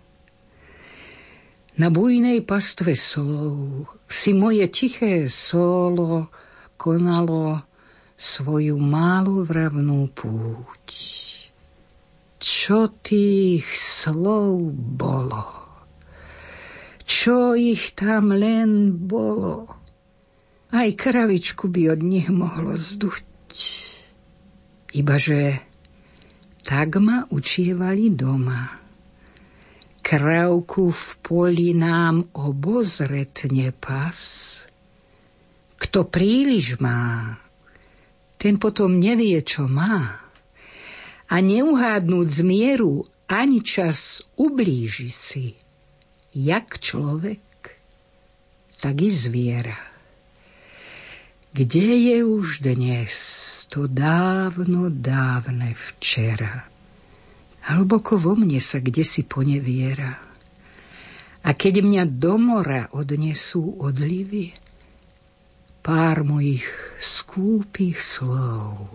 Na 1.78 1.92
bujnej 1.92 2.42
pastve 2.42 2.96
slov 2.96 3.86
si 4.08 4.32
moje 4.32 4.66
tiché 4.72 5.28
solo 5.28 6.32
konalo 6.80 7.73
svoju 8.24 8.80
málovravnú 8.80 10.08
púť. 10.16 10.88
Čo 12.40 12.88
tých 13.04 13.68
slov 13.76 14.72
bolo? 14.96 15.44
Čo 17.04 17.60
ich 17.60 17.92
tam 17.92 18.32
len 18.32 18.96
bolo? 18.96 19.68
Aj 20.72 20.88
kravičku 20.88 21.68
by 21.68 22.00
od 22.00 22.02
nich 22.02 22.32
mohlo 22.32 22.80
zduť. 22.80 23.28
Ibaže 24.96 25.60
tak 26.64 26.96
ma 27.04 27.28
učievali 27.28 28.08
doma. 28.16 28.80
Kravku 30.00 30.96
v 30.96 31.08
poli 31.20 31.76
nám 31.76 32.32
obozretne 32.40 33.76
pas. 33.76 34.16
Kto 35.76 36.08
príliš 36.08 36.80
má, 36.80 37.36
ten 38.44 38.60
potom 38.60 39.00
nevie, 39.00 39.40
čo 39.40 39.72
má. 39.72 40.20
A 41.32 41.36
neuhádnúť 41.40 42.28
z 42.28 42.40
mieru 42.44 43.08
ani 43.32 43.64
čas 43.64 44.20
ublíži 44.36 45.08
si, 45.08 45.56
jak 46.36 46.76
človek, 46.84 47.40
tak 48.84 49.00
i 49.00 49.08
zviera. 49.16 49.80
Kde 51.56 51.88
je 52.12 52.18
už 52.28 52.68
dnes 52.68 53.16
to 53.72 53.88
dávno 53.88 54.92
dávne 54.92 55.72
včera? 55.72 56.68
Hlboko 57.64 58.20
vo 58.20 58.36
mne 58.36 58.60
sa 58.60 58.84
kde 58.84 59.08
si 59.08 59.24
poneviera. 59.24 60.20
A 61.48 61.50
keď 61.56 61.80
mňa 61.80 62.04
do 62.12 62.36
mora 62.36 62.92
odnesú 62.92 63.80
odlivy, 63.80 64.52
pár 65.84 66.24
mojich 66.24 66.64
skúpých 67.04 68.00
slov 68.00 68.88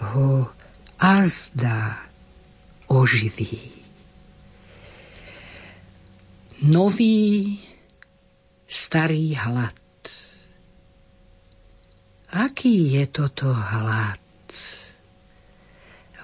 ho 0.00 0.48
azda 0.96 2.00
oživí. 2.88 3.76
Nový 6.64 7.60
starý 8.64 9.36
hlad. 9.36 9.76
Aký 12.32 12.96
je 12.96 13.04
toto 13.12 13.52
hlad? 13.52 14.18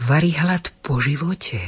Varí 0.01 0.33
hlad 0.33 0.73
po 0.81 0.97
živote. 0.99 1.61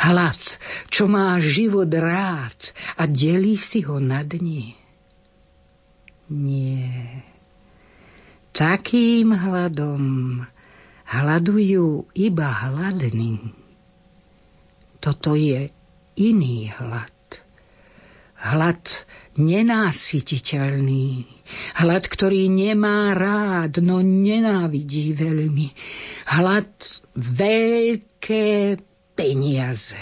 Hlad, 0.00 0.40
čo 0.88 1.04
má 1.04 1.36
život 1.38 1.92
rád 1.92 2.56
a 2.96 3.04
delí 3.04 3.60
si 3.60 3.84
ho 3.84 4.00
na 4.00 4.24
dni 4.24 4.79
nie. 6.30 6.86
Takým 8.54 9.34
hladom 9.34 10.42
hľadujú 11.10 12.14
iba 12.14 12.48
hladní. 12.50 13.50
Toto 15.02 15.34
je 15.34 15.70
iný 16.18 16.70
hlad. 16.78 17.14
Hlad 18.40 18.84
nenásytiteľný. 19.36 21.26
Hlad, 21.76 22.04
ktorý 22.08 22.48
nemá 22.48 23.12
rád, 23.12 23.82
no 23.84 24.00
nenávidí 24.00 25.12
veľmi. 25.12 25.68
Hlad 26.30 26.70
veľké 27.18 28.78
peniaze. 29.18 29.98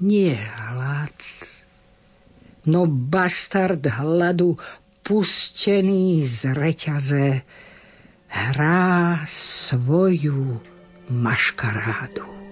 Nie 0.00 0.32
hlad 0.34 1.14
no 2.66 2.86
bastard 2.86 3.86
hladu 3.86 4.58
pustený 5.02 6.22
z 6.24 6.52
reťaze 6.52 7.42
hrá 8.28 9.20
svoju 9.26 10.60
maškarádu. 11.10 12.49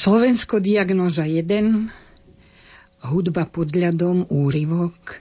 Slovensko 0.00 0.64
diagnoza 0.64 1.28
1, 1.28 3.04
hudba 3.12 3.44
pod 3.44 3.76
ľadom, 3.76 4.32
úryvok, 4.32 5.20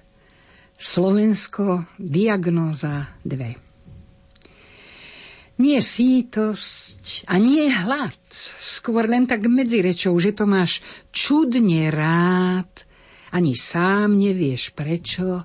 Slovensko 0.80 1.84
diagnóza 2.00 3.12
2. 3.28 5.60
Nie 5.60 5.84
sítosť 5.84 7.28
a 7.28 7.36
nie 7.44 7.68
hlad, 7.68 8.24
skôr 8.64 9.04
len 9.04 9.28
tak 9.28 9.52
medzi 9.52 9.84
rečou, 9.84 10.16
že 10.16 10.32
to 10.32 10.48
máš 10.48 10.80
čudne 11.12 11.92
rád, 11.92 12.88
ani 13.36 13.60
sám 13.60 14.16
nevieš 14.16 14.72
prečo, 14.72 15.44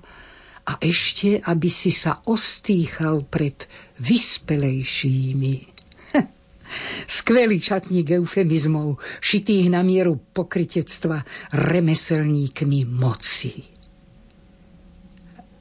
a 0.63 0.79
ešte, 0.79 1.43
aby 1.43 1.67
si 1.67 1.91
sa 1.91 2.23
ostýchal 2.23 3.27
pred 3.27 3.67
vyspelejšími. 3.99 5.74
Skvelý 7.05 7.61
šatník 7.61 8.17
eufemizmov, 8.17 8.97
šitých 9.21 9.69
na 9.69 9.85
mieru 9.85 10.17
pokritectva 10.17 11.21
remeselníkmi 11.53 12.81
moci. 12.89 13.53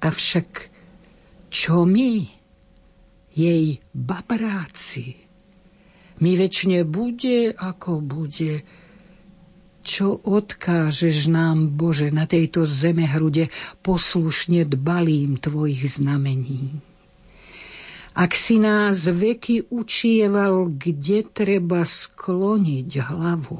Avšak 0.04 0.48
čo 1.48 1.86
my, 1.86 2.12
jej 3.34 3.78
babráci, 3.94 5.16
mi 6.22 6.32
väčšine 6.38 6.86
bude, 6.86 7.50
ako 7.50 7.98
bude, 7.98 8.62
čo 9.84 10.16
odkážeš 10.16 11.28
nám, 11.28 11.76
Bože, 11.76 12.08
na 12.08 12.24
tejto 12.24 12.64
zeme 12.64 13.04
hrude 13.04 13.52
poslušne 13.84 14.64
dbalým 14.64 15.36
Tvojich 15.36 16.00
znamení. 16.00 16.93
Ak 18.14 18.38
si 18.38 18.62
nás 18.62 19.10
veky 19.10 19.74
učieval, 19.74 20.70
kde 20.70 21.26
treba 21.26 21.82
skloniť 21.82 22.90
hlavu, 23.10 23.58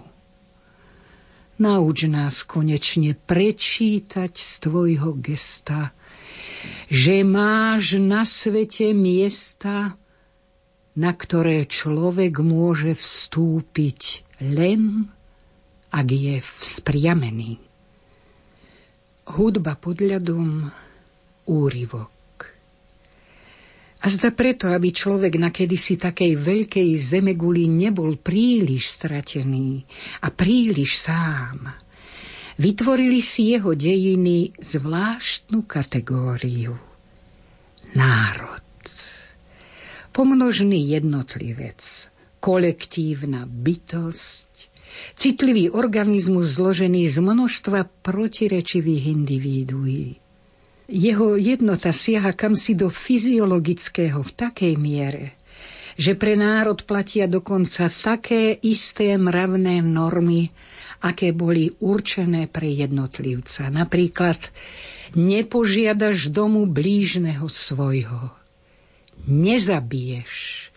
nauč 1.58 1.98
nás 2.06 2.46
konečne 2.46 3.18
prečítať 3.18 4.32
z 4.32 4.52
Tvojho 4.62 5.18
gesta– 5.18 5.90
že 6.88 7.24
máš 7.24 7.98
na 8.00 8.22
svete 8.24 8.92
miesta, 8.96 9.96
na 10.94 11.10
ktoré 11.10 11.66
človek 11.66 12.38
môže 12.40 12.94
vstúpiť 12.94 14.22
len, 14.40 15.10
ak 15.90 16.06
je 16.06 16.36
vzpriamený. 16.38 17.58
Hudba 19.24 19.74
pod 19.80 20.04
ľadom, 20.04 20.68
úryvok. 21.48 22.13
A 24.04 24.12
zda 24.12 24.36
preto, 24.36 24.68
aby 24.68 24.92
človek 24.92 25.40
na 25.40 25.48
kedysi 25.48 25.96
takej 25.96 26.36
veľkej 26.36 26.92
zemeguli 27.00 27.64
nebol 27.72 28.20
príliš 28.20 29.00
stratený 29.00 29.80
a 30.20 30.28
príliš 30.28 31.00
sám– 31.00 31.64
vytvorili 32.58 33.18
si 33.18 33.54
jeho 33.54 33.74
dejiny 33.74 34.54
zvláštnu 34.58 35.66
kategóriu. 35.66 36.78
Národ. 37.94 38.62
Pomnožný 40.14 40.94
jednotlivec, 40.94 41.82
kolektívna 42.38 43.50
bytosť, 43.50 44.70
citlivý 45.18 45.74
organizmus 45.74 46.54
zložený 46.54 47.02
z 47.10 47.18
množstva 47.18 47.90
protirečivých 48.02 49.04
individuí. 49.10 50.22
Jeho 50.84 51.40
jednota 51.40 51.96
siaha 51.96 52.36
kamsi 52.36 52.76
do 52.76 52.92
fyziologického 52.92 54.20
v 54.20 54.32
takej 54.36 54.74
miere, 54.76 55.32
že 55.96 56.12
pre 56.12 56.36
národ 56.36 56.84
platia 56.84 57.24
dokonca 57.24 57.88
také 57.88 58.52
isté 58.60 59.16
mravné 59.16 59.80
normy, 59.80 60.52
aké 61.00 61.32
boli 61.32 61.72
určené 61.80 62.52
pre 62.52 62.68
jednotlivca. 62.68 63.72
Napríklad 63.72 64.36
nepožiadaš 65.16 66.28
domu 66.28 66.68
blížneho 66.68 67.48
svojho, 67.48 68.36
nezabiješ, 69.24 70.68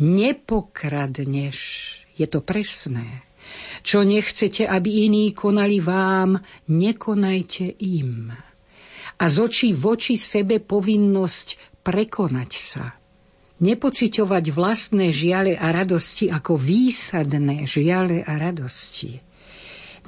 nepokradneš, 0.00 1.58
je 2.16 2.26
to 2.28 2.40
presné. 2.40 3.28
Čo 3.84 4.08
nechcete, 4.08 4.64
aby 4.64 5.04
iní 5.10 5.36
konali 5.36 5.84
vám, 5.84 6.38
nekonajte 6.70 7.76
im. 7.82 8.32
A 9.20 9.28
z 9.28 9.36
očí 9.36 9.68
v 9.76 9.84
oči 9.84 10.16
sebe 10.16 10.64
povinnosť 10.64 11.80
prekonať 11.84 12.52
sa. 12.56 12.96
Nepociťovať 13.60 14.44
vlastné 14.56 15.12
žiale 15.12 15.52
a 15.52 15.68
radosti 15.68 16.32
ako 16.32 16.56
výsadné 16.56 17.68
žiale 17.68 18.24
a 18.24 18.32
radosti 18.40 19.30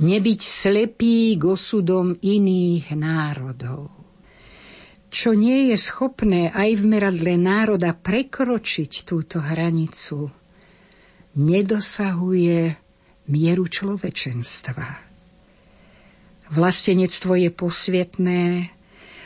nebyť 0.01 0.41
slepý 0.41 1.37
k 1.37 1.43
osudom 1.45 2.17
iných 2.17 2.97
národov. 2.97 3.93
Čo 5.13 5.37
nie 5.37 5.69
je 5.69 5.77
schopné 5.77 6.49
aj 6.49 6.81
v 6.81 6.85
meradle 6.89 7.37
národa 7.37 7.93
prekročiť 7.93 9.05
túto 9.05 9.45
hranicu, 9.45 10.33
nedosahuje 11.37 12.61
mieru 13.29 13.65
človečenstva. 13.69 15.13
Vlastenectvo 16.53 17.33
je 17.37 17.51
posvietné, 17.53 18.73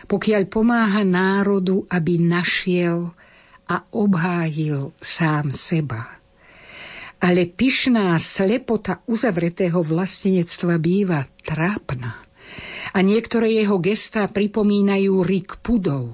pokiaľ 0.07 0.43
pomáha 0.47 1.03
národu, 1.03 1.85
aby 1.91 2.23
našiel 2.23 3.11
a 3.67 3.77
obhájil 3.91 4.95
sám 5.03 5.51
seba 5.51 6.17
ale 7.23 7.49
pyšná 7.49 8.13
slepota 8.21 9.01
uzavretého 9.09 9.81
vlastenectva 9.81 10.77
býva 10.77 11.25
trápna. 11.41 12.21
A 12.95 13.03
niektoré 13.03 13.61
jeho 13.61 13.83
gestá 13.83 14.29
pripomínajú 14.31 15.21
rik 15.27 15.61
pudov, 15.61 16.13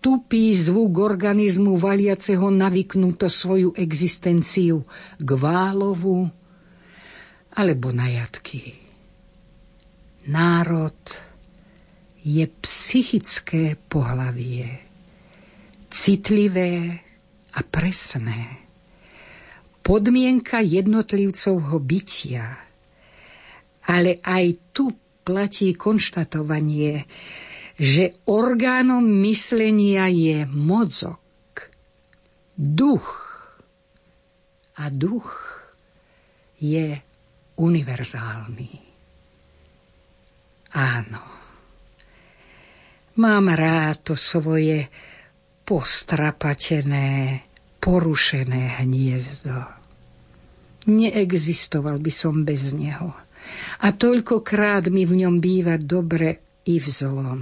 tupý 0.00 0.54
zvuk 0.54 1.02
organizmu 1.02 1.76
valiaceho 1.76 2.48
navyknúto 2.48 3.28
svoju 3.28 3.74
existenciu 3.76 4.86
k 5.18 5.28
válovu 5.34 6.30
alebo 7.56 7.88
na 7.90 8.06
jatky. 8.12 8.76
Národ 10.30 11.25
je 12.26 12.42
psychické 12.66 13.78
pohlavie, 13.86 14.66
citlivé 15.86 16.98
a 17.54 17.60
presné 17.62 18.66
podmienka 19.86 20.58
jednotlivcovho 20.58 21.78
bytia. 21.78 22.58
Ale 23.86 24.18
aj 24.18 24.74
tu 24.74 24.90
platí 25.22 25.78
konštatovanie, 25.78 27.06
že 27.78 28.18
orgánom 28.26 29.06
myslenia 29.22 30.10
je 30.10 30.42
mozog, 30.50 31.22
duch. 32.58 33.06
A 34.76 34.90
duch 34.90 35.30
je 36.58 36.98
univerzálny. 37.54 38.72
Áno. 40.74 41.35
Mám 43.16 43.48
rád 43.48 44.12
to 44.12 44.14
svoje 44.14 44.92
postrapatené, 45.64 47.40
porušené 47.80 48.84
hniezdo. 48.84 49.56
Neexistoval 50.86 51.96
by 51.96 52.12
som 52.12 52.44
bez 52.44 52.76
neho. 52.76 53.16
A 53.80 53.88
toľkokrát 53.88 54.92
mi 54.92 55.08
v 55.08 55.24
ňom 55.24 55.40
býva 55.40 55.80
dobre 55.80 56.60
i 56.68 56.76
v 56.76 56.86
zlom. 56.92 57.40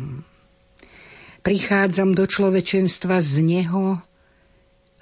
Prichádzam 1.42 2.14
do 2.14 2.24
človečenstva 2.24 3.18
z 3.18 3.34
neho 3.42 3.98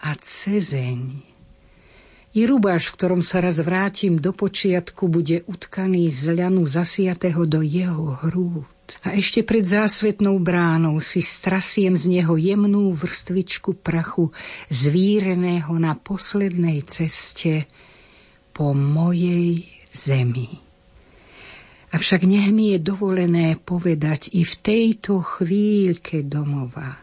a 0.00 0.10
cezeň. 0.16 1.00
I 2.32 2.40
rubáš, 2.48 2.88
v 2.88 2.96
ktorom 2.96 3.20
sa 3.20 3.44
raz 3.44 3.60
vrátim 3.60 4.16
do 4.16 4.32
počiatku, 4.32 5.04
bude 5.04 5.44
utkaný 5.44 6.08
z 6.08 6.32
ľanu 6.32 6.64
zasiatého 6.64 7.44
do 7.44 7.60
jeho 7.60 8.16
hrúd. 8.24 8.71
A 9.00 9.16
ešte 9.16 9.40
pred 9.40 9.64
zásvetnou 9.64 10.36
bránou 10.36 11.00
si 11.00 11.24
strasiem 11.24 11.96
z 11.96 12.20
neho 12.20 12.36
jemnú 12.36 12.92
vrstvičku 12.92 13.80
prachu 13.80 14.28
zvíreného 14.68 15.72
na 15.80 15.96
poslednej 15.96 16.84
ceste 16.84 17.64
po 18.52 18.76
mojej 18.76 19.64
zemi. 19.96 20.60
Avšak 21.92 22.24
nech 22.24 22.48
mi 22.52 22.76
je 22.76 22.78
dovolené 22.80 23.56
povedať 23.56 24.32
i 24.36 24.44
v 24.44 24.54
tejto 24.60 25.20
chvíľke 25.20 26.24
domova, 26.24 27.00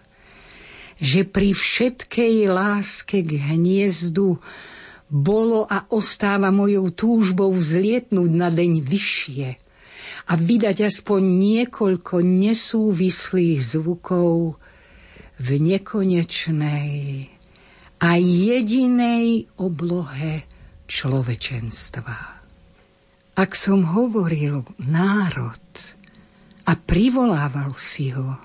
že 0.98 1.26
pri 1.26 1.54
všetkej 1.54 2.50
láske 2.50 3.22
k 3.22 3.38
hniezdu 3.54 4.42
bolo 5.10 5.66
a 5.66 5.90
ostáva 5.90 6.54
mojou 6.54 6.90
túžbou 6.94 7.50
vzlietnúť 7.54 8.32
na 8.34 8.50
deň 8.54 8.72
vyššie 8.82 9.69
a 10.30 10.34
vydať 10.38 10.86
aspoň 10.86 11.22
niekoľko 11.26 12.22
nesúvislých 12.22 13.60
zvukov 13.66 14.62
v 15.42 15.50
nekonečnej 15.58 16.94
a 18.00 18.10
jedinej 18.22 19.50
oblohe 19.58 20.46
človečenstva. 20.86 22.18
Ak 23.40 23.52
som 23.58 23.82
hovoril 23.82 24.68
národ 24.84 25.66
a 26.68 26.72
privolával 26.78 27.74
si 27.74 28.14
ho, 28.14 28.38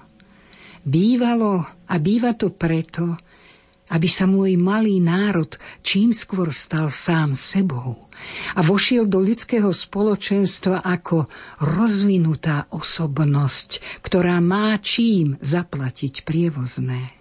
bývalo 0.87 1.67
a 1.85 1.95
býva 2.01 2.33
to 2.33 2.49
preto, 2.55 3.13
aby 3.93 4.09
sa 4.09 4.25
môj 4.25 4.57
malý 4.57 5.05
národ 5.05 5.53
čím 5.85 6.17
skôr 6.17 6.49
stal 6.55 6.89
sám 6.89 7.37
sebou 7.37 8.04
a 8.55 8.61
vošiel 8.63 9.09
do 9.09 9.23
ľudského 9.23 9.71
spoločenstva 9.73 10.85
ako 10.85 11.27
rozvinutá 11.63 12.71
osobnosť, 12.71 14.03
ktorá 14.05 14.39
má 14.39 14.77
čím 14.79 15.41
zaplatiť 15.41 16.23
prievozné. 16.23 17.15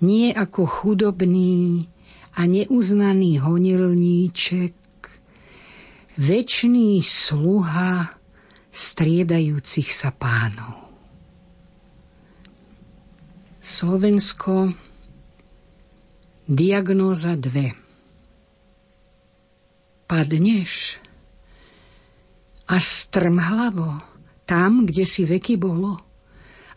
Nie 0.00 0.32
ako 0.32 0.64
chudobný 0.64 1.86
a 2.34 2.48
neuznaný 2.48 3.42
honilníček, 3.42 4.74
väčší 6.16 7.00
sluha 7.04 8.16
striedajúcich 8.70 9.90
sa 9.92 10.14
pánov. 10.14 10.88
Slovensko 13.60 14.72
Diagnóza 16.48 17.36
2 17.36 17.89
Padneš 20.10 20.98
a 22.66 22.82
strmhlavo 22.82 24.02
tam, 24.42 24.82
kde 24.82 25.06
si 25.06 25.22
veky 25.22 25.54
bolo, 25.54 25.94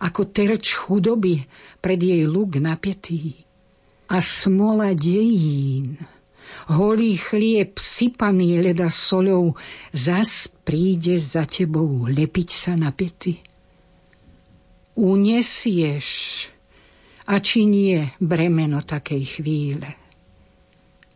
ako 0.06 0.30
terč 0.30 0.78
chudoby 0.78 1.42
pred 1.82 1.98
jej 1.98 2.30
luk 2.30 2.62
napietý 2.62 3.34
a 4.14 4.22
smola 4.22 4.94
dejín– 4.94 5.98
holý 6.72 7.20
chlieb 7.20 7.76
sypaný 7.76 8.62
leda 8.62 8.88
soľou, 8.88 9.58
zas 9.92 10.48
príde 10.48 11.20
za 11.20 11.44
tebou 11.44 12.08
lepiť 12.08 12.50
sa 12.50 12.74
na 12.80 12.94
pety. 12.94 13.36
Unesieš, 14.94 16.08
a 17.24 17.40
či 17.40 17.66
nie 17.66 18.04
bremeno 18.20 18.84
takej 18.84 19.24
chvíle. 19.26 19.90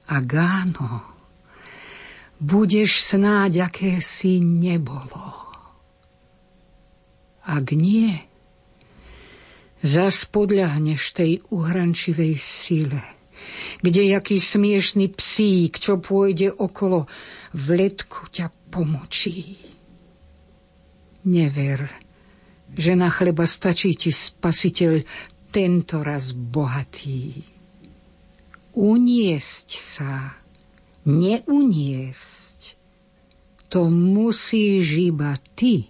A 0.08 0.16
gáno, 0.24 1.17
budeš 2.40 3.04
snáď, 3.04 3.70
aké 3.70 4.02
si 4.02 4.42
nebolo. 4.42 5.50
Ak 7.48 7.72
nie, 7.72 8.12
zas 9.80 10.28
podľahneš 10.28 11.02
tej 11.16 11.32
uhrančivej 11.52 12.36
sile– 12.40 13.02
kde 13.82 14.18
jaký 14.18 14.38
smiešný 14.42 15.14
psík, 15.14 15.78
čo 15.78 16.02
pôjde 16.02 16.54
okolo, 16.54 17.06
v 17.54 17.66
letku 17.78 18.30
ťa 18.30 18.52
pomočí. 18.70 19.58
Never, 21.28 21.80
že 22.72 22.94
na 22.96 23.12
chleba 23.12 23.44
stačí 23.48 23.96
ti 23.96 24.12
spasiteľ 24.12 25.04
tento 25.52 26.04
raz 26.04 26.32
bohatý. 26.36 27.44
Uniesť 28.78 29.70
sa, 29.74 30.38
neuniesť, 31.08 32.60
to 33.72 33.88
musíš 33.88 34.86
iba 35.00 35.40
ty. 35.56 35.88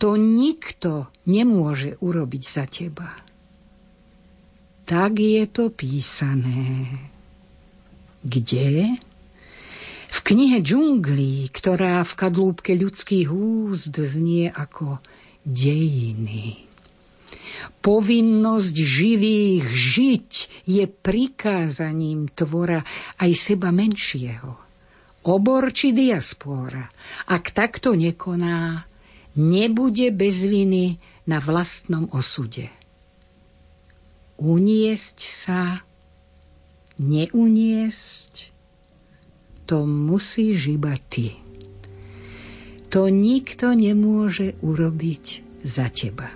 To 0.00 0.16
nikto 0.16 1.08
nemôže 1.24 1.96
urobiť 2.00 2.42
za 2.44 2.64
teba 2.68 3.10
tak 4.90 5.22
je 5.22 5.46
to 5.46 5.70
písané. 5.70 6.90
Kde? 8.26 8.98
V 10.10 10.18
knihe 10.26 10.58
džunglí, 10.58 11.46
ktorá 11.54 12.02
v 12.02 12.12
kadlúbke 12.18 12.74
ľudských 12.74 13.30
úst 13.30 13.94
znie 13.94 14.50
ako 14.50 14.98
dejiny. 15.46 16.66
Povinnosť 17.80 18.76
živých 18.76 19.64
žiť 19.70 20.30
je 20.68 20.84
prikázaním 20.88 22.28
tvora 22.32 22.84
aj 23.20 23.30
seba 23.36 23.72
menšieho. 23.72 24.56
Obor 25.28 25.68
či 25.72 25.92
diaspora, 25.92 26.88
ak 27.28 27.52
takto 27.52 27.92
nekoná, 27.92 28.88
nebude 29.36 30.08
bez 30.12 30.44
viny 30.44 30.96
na 31.28 31.38
vlastnom 31.38 32.08
osude 32.16 32.80
uniesť 34.40 35.18
sa, 35.20 35.84
neuniesť, 36.96 38.48
to 39.68 39.84
musíš 39.84 40.80
iba 40.80 40.96
ty. 41.12 41.36
To 42.90 43.06
nikto 43.06 43.70
nemôže 43.76 44.58
urobiť 44.64 45.24
za 45.62 45.86
teba. 45.92 46.32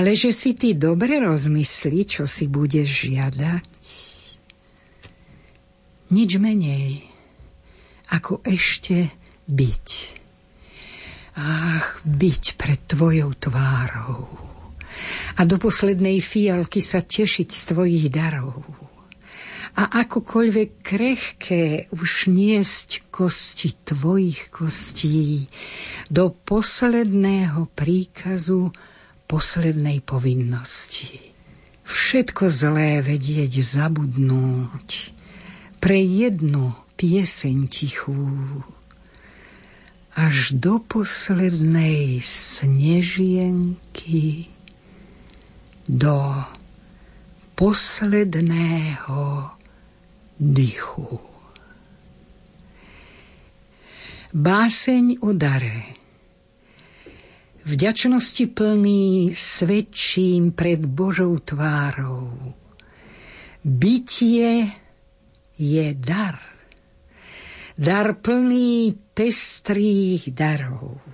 Ale 0.00 0.16
že 0.16 0.32
si 0.32 0.56
ty 0.56 0.72
dobre 0.72 1.20
rozmyslí, 1.20 2.08
čo 2.08 2.24
si 2.24 2.48
budeš 2.48 3.04
žiadať. 3.12 3.68
Nič 6.08 6.30
menej, 6.40 7.04
ako 8.08 8.40
ešte 8.40 9.12
byť. 9.44 9.88
Ach, 11.36 12.00
byť 12.00 12.44
pred 12.56 12.80
tvojou 12.88 13.28
tvárou. 13.36 14.24
A 15.36 15.44
do 15.44 15.60
poslednej 15.60 16.24
fialky 16.24 16.80
sa 16.80 17.04
tešiť 17.04 17.48
z 17.52 17.62
tvojich 17.68 18.08
darov. 18.08 18.64
A 19.76 20.00
akokoľvek 20.00 20.70
krehké 20.80 21.92
už 21.92 22.32
niesť 22.32 23.04
kosti 23.12 23.76
tvojich 23.84 24.48
kostí 24.48 25.44
do 26.08 26.32
posledného 26.32 27.68
príkazu 27.76 28.72
poslednej 29.30 30.02
povinnosti. 30.02 31.30
Všetko 31.86 32.50
zlé 32.50 32.98
vedieť 32.98 33.62
zabudnúť 33.62 35.14
pre 35.78 36.02
jednu 36.02 36.74
pieseň 36.98 37.56
tichú. 37.70 38.26
Až 40.18 40.58
do 40.58 40.82
poslednej 40.82 42.18
snežienky, 42.26 42.90
do 45.86 46.18
posledného 47.54 49.22
dychu. 50.42 51.22
Báseň 54.34 55.22
o 55.22 55.30
dare 55.34 55.99
Vďačnosti 57.60 58.56
plný 58.56 59.36
svedčím 59.36 60.56
pred 60.56 60.80
Božou 60.80 61.36
tvárou. 61.44 62.56
Bytie 63.60 64.64
je 65.60 65.86
dar. 65.92 66.40
Dar 67.76 68.16
plný 68.16 68.96
pestrých 69.12 70.32
darov. 70.32 71.04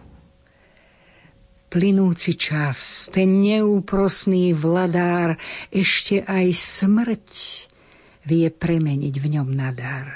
Plynúci 1.67 2.39
čas, 2.39 3.11
ten 3.11 3.43
neúprosný 3.43 4.55
vladár, 4.55 5.35
ešte 5.75 6.23
aj 6.23 6.47
smrť 6.55 7.31
vie 8.23 8.47
premeniť 8.55 9.15
v 9.19 9.27
ňom 9.35 9.49
na 9.51 9.75
dar. 9.75 10.11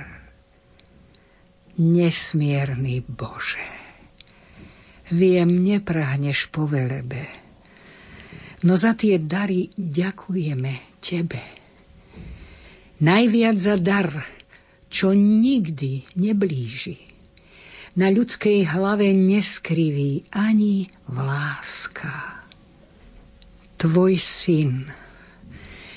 Nesmierny 1.75 3.03
Bože 3.03 3.80
Viem, 5.11 5.67
neprahneš 5.67 6.55
po 6.55 6.71
velebe. 6.71 7.27
No 8.63 8.77
za 8.79 8.95
tie 8.95 9.19
dary 9.19 9.73
ďakujeme 9.75 11.01
Tebe. 11.03 11.43
Najviac 13.01 13.57
za 13.57 13.81
dar, 13.81 14.13
čo 14.93 15.17
nikdy 15.17 16.05
neblíži. 16.21 17.01
Na 17.97 18.13
ľudskej 18.13 18.69
hlave 18.71 19.11
neskriví 19.17 20.29
ani 20.31 20.87
láska. 21.11 22.45
Tvoj 23.81 24.15
syn, 24.21 24.87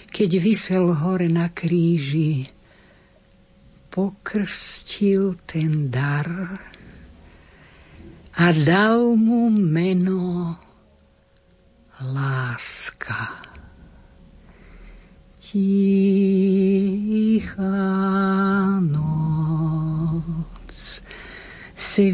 keď 0.09 0.29
vysel 0.39 0.95
hore 0.95 1.27
na 1.27 1.51
kríži, 1.51 2.47
pokrstil 3.91 5.37
ten 5.43 5.91
dar, 5.91 6.57
a 8.35 8.51
dal 8.51 9.15
mu 9.15 9.49
meno 9.49 10.57
láska. 12.01 13.29
Tichá 15.37 16.41
noc, 18.81 20.73
svieta 21.77 22.09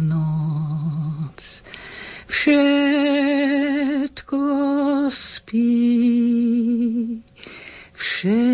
noc, 0.00 1.60
všetko 2.32 4.40
spí, 5.12 5.68
všetko 7.92 8.49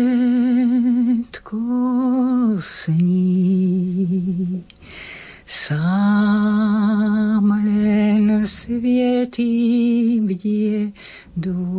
do 11.39 11.76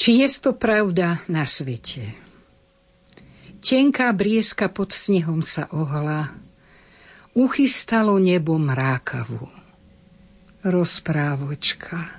Či 0.00 0.24
je 0.24 0.28
to 0.40 0.56
pravda 0.56 1.20
na 1.28 1.44
svete? 1.44 2.16
Tenká 3.60 4.16
brieska 4.16 4.72
pod 4.72 4.96
snehom 4.96 5.44
sa 5.44 5.68
ohla, 5.76 6.32
uchystalo 7.36 8.16
nebo 8.16 8.56
mrákavu. 8.56 9.44
Rozprávočka. 10.64 12.16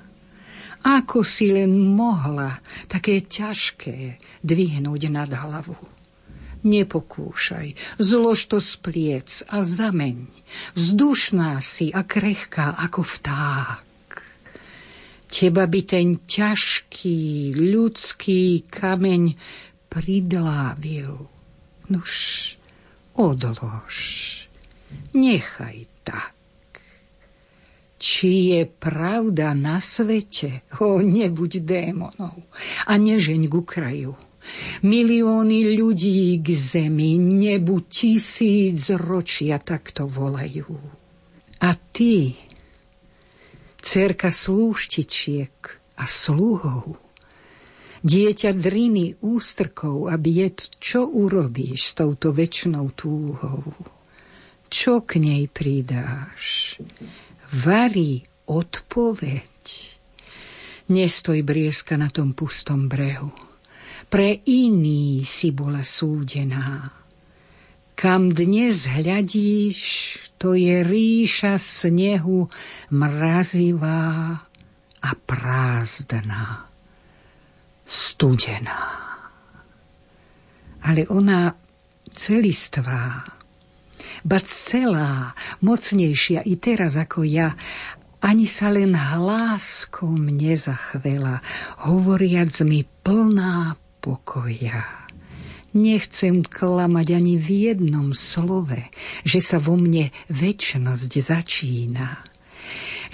Ako 0.86 1.26
si 1.26 1.50
len 1.50 1.74
mohla 1.74 2.62
také 2.86 3.26
ťažké 3.26 4.22
dvihnúť 4.46 5.02
nad 5.10 5.34
hlavu. 5.34 5.78
Nepokúšaj, 6.62 7.98
zlož 7.98 8.46
to 8.46 8.62
z 8.62 8.78
a 9.50 9.66
zameň. 9.66 10.30
Vzdušná 10.78 11.58
si 11.66 11.90
a 11.90 12.06
krehká 12.06 12.78
ako 12.78 13.02
vták. 13.02 13.91
Teba 15.32 15.64
by 15.64 15.82
ten 15.88 16.28
ťažký 16.28 17.56
ľudský 17.56 18.68
kameň 18.68 19.24
pridlávil. 19.88 21.24
Nuž, 21.88 22.16
odlož, 23.16 23.96
nechaj 25.16 25.88
tak. 26.04 26.36
Či 27.96 28.60
je 28.60 28.62
pravda 28.68 29.56
na 29.56 29.80
svete, 29.80 30.68
o 30.84 31.00
nebuď 31.00 31.64
démonov 31.64 32.44
a 32.90 33.00
nežeň 33.00 33.42
ku 33.48 33.64
kraju. 33.64 34.20
Milióny 34.84 35.78
ľudí 35.78 36.42
k 36.42 36.48
zemi, 36.52 37.16
nebu 37.16 37.86
tisíc 37.86 38.90
ročia 38.98 39.62
takto 39.62 40.10
volajú. 40.10 40.76
A 41.62 41.78
ty, 41.94 42.34
cerka 43.82 44.30
slúštičiek 44.30 45.58
a 45.98 46.06
sluhov, 46.06 47.12
Dieťa 48.02 48.58
driny 48.58 49.22
ústrkov 49.22 50.10
a 50.10 50.18
bied, 50.18 50.58
čo 50.82 51.06
urobíš 51.06 51.94
s 51.94 52.02
touto 52.02 52.34
väčšnou 52.34 52.98
túhou? 52.98 53.62
Čo 54.66 55.06
k 55.06 55.22
nej 55.22 55.46
pridáš? 55.46 56.82
Varí 57.54 58.26
odpoveď. 58.50 59.62
Nestoj 60.90 61.46
brieska 61.46 61.94
na 61.94 62.10
tom 62.10 62.34
pustom 62.34 62.90
brehu. 62.90 63.30
Pre 64.10 64.30
iný 64.50 65.22
si 65.22 65.54
bola 65.54 65.86
súdená. 65.86 67.01
Kam 68.02 68.34
dnes 68.34 68.90
hľadíš, 68.90 70.18
to 70.42 70.58
je 70.58 70.82
ríša 70.82 71.62
snehu 71.62 72.50
mrazivá 72.90 74.42
a 75.06 75.10
prázdná 75.14 76.66
studená. 77.86 78.82
Ale 80.82 81.06
ona 81.14 81.54
celistvá, 82.18 83.22
ba 84.26 84.40
celá, 84.50 85.38
mocnejšia 85.62 86.42
i 86.42 86.58
teraz 86.58 86.98
ako 86.98 87.22
ja, 87.22 87.54
ani 88.18 88.50
sa 88.50 88.74
len 88.74 88.98
hláskom 88.98 90.26
nezachvela, 90.26 91.46
hovoriac 91.86 92.50
mi 92.66 92.82
plná 92.82 93.78
pokoja. 94.02 95.01
Nechcem 95.72 96.44
klamať 96.44 97.08
ani 97.16 97.36
v 97.40 97.72
jednom 97.72 98.12
slove, 98.12 98.92
že 99.24 99.40
sa 99.40 99.56
vo 99.56 99.80
mne 99.80 100.12
väčnosť 100.28 101.12
začína. 101.16 102.28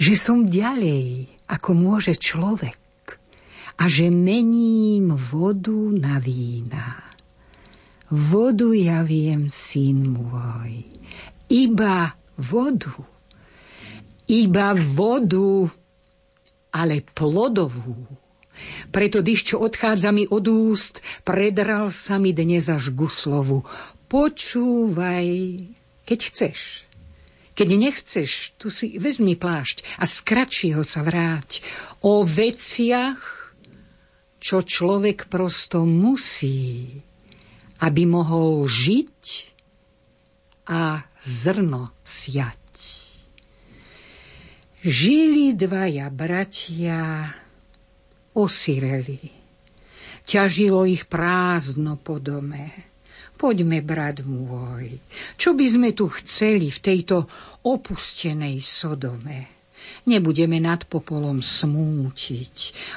Že 0.02 0.14
som 0.18 0.38
ďalej, 0.46 1.30
ako 1.46 1.70
môže 1.74 2.18
človek 2.18 2.78
a 3.78 3.84
že 3.86 4.10
mením 4.10 5.14
vodu 5.14 5.78
na 5.94 6.18
vína. 6.18 6.98
Vodu 8.10 8.74
ja 8.74 9.06
viem, 9.06 9.46
syn 9.52 10.18
môj, 10.18 10.82
iba 11.46 12.10
vodu. 12.34 12.94
Iba 14.28 14.76
vodu, 14.76 15.72
ale 16.74 17.00
plodovú 17.00 18.27
preto 18.88 19.20
dých, 19.20 19.54
čo 19.54 19.56
odchádza 19.62 20.10
mi 20.10 20.24
od 20.28 20.44
úst, 20.48 21.00
predral 21.22 21.92
sa 21.92 22.16
mi 22.16 22.32
dnes 22.32 22.66
až 22.68 22.94
guslovu. 22.94 23.66
Počúvaj, 24.08 25.28
keď 26.08 26.18
chceš. 26.32 26.88
Keď 27.58 27.68
nechceš, 27.74 28.54
tu 28.54 28.70
si 28.70 29.02
vezmi 29.02 29.34
plášť 29.34 29.82
a 29.98 30.06
z 30.06 30.16
kratšieho 30.22 30.86
sa 30.86 31.02
vráť. 31.02 31.58
O 32.06 32.22
veciach, 32.22 33.18
čo 34.38 34.62
človek 34.62 35.26
prosto 35.26 35.82
musí, 35.82 37.02
aby 37.82 38.06
mohol 38.06 38.62
žiť 38.62 39.22
a 40.70 41.02
zrno 41.18 41.90
siať. 42.06 42.56
Žili 44.86 45.58
dvaja 45.58 46.06
bratia, 46.14 47.34
osireli. 48.38 49.18
Ťažilo 50.22 50.86
ich 50.86 51.10
prázdno 51.10 51.98
po 51.98 52.22
dome. 52.22 52.70
Poďme, 53.38 53.82
brat 53.86 54.26
môj, 54.26 54.98
čo 55.38 55.54
by 55.54 55.66
sme 55.70 55.88
tu 55.94 56.10
chceli 56.10 56.74
v 56.74 56.82
tejto 56.82 57.26
opustenej 57.62 58.58
Sodome? 58.58 59.58
Nebudeme 60.10 60.58
nad 60.58 60.82
popolom 60.90 61.38
smútiť, 61.38 62.56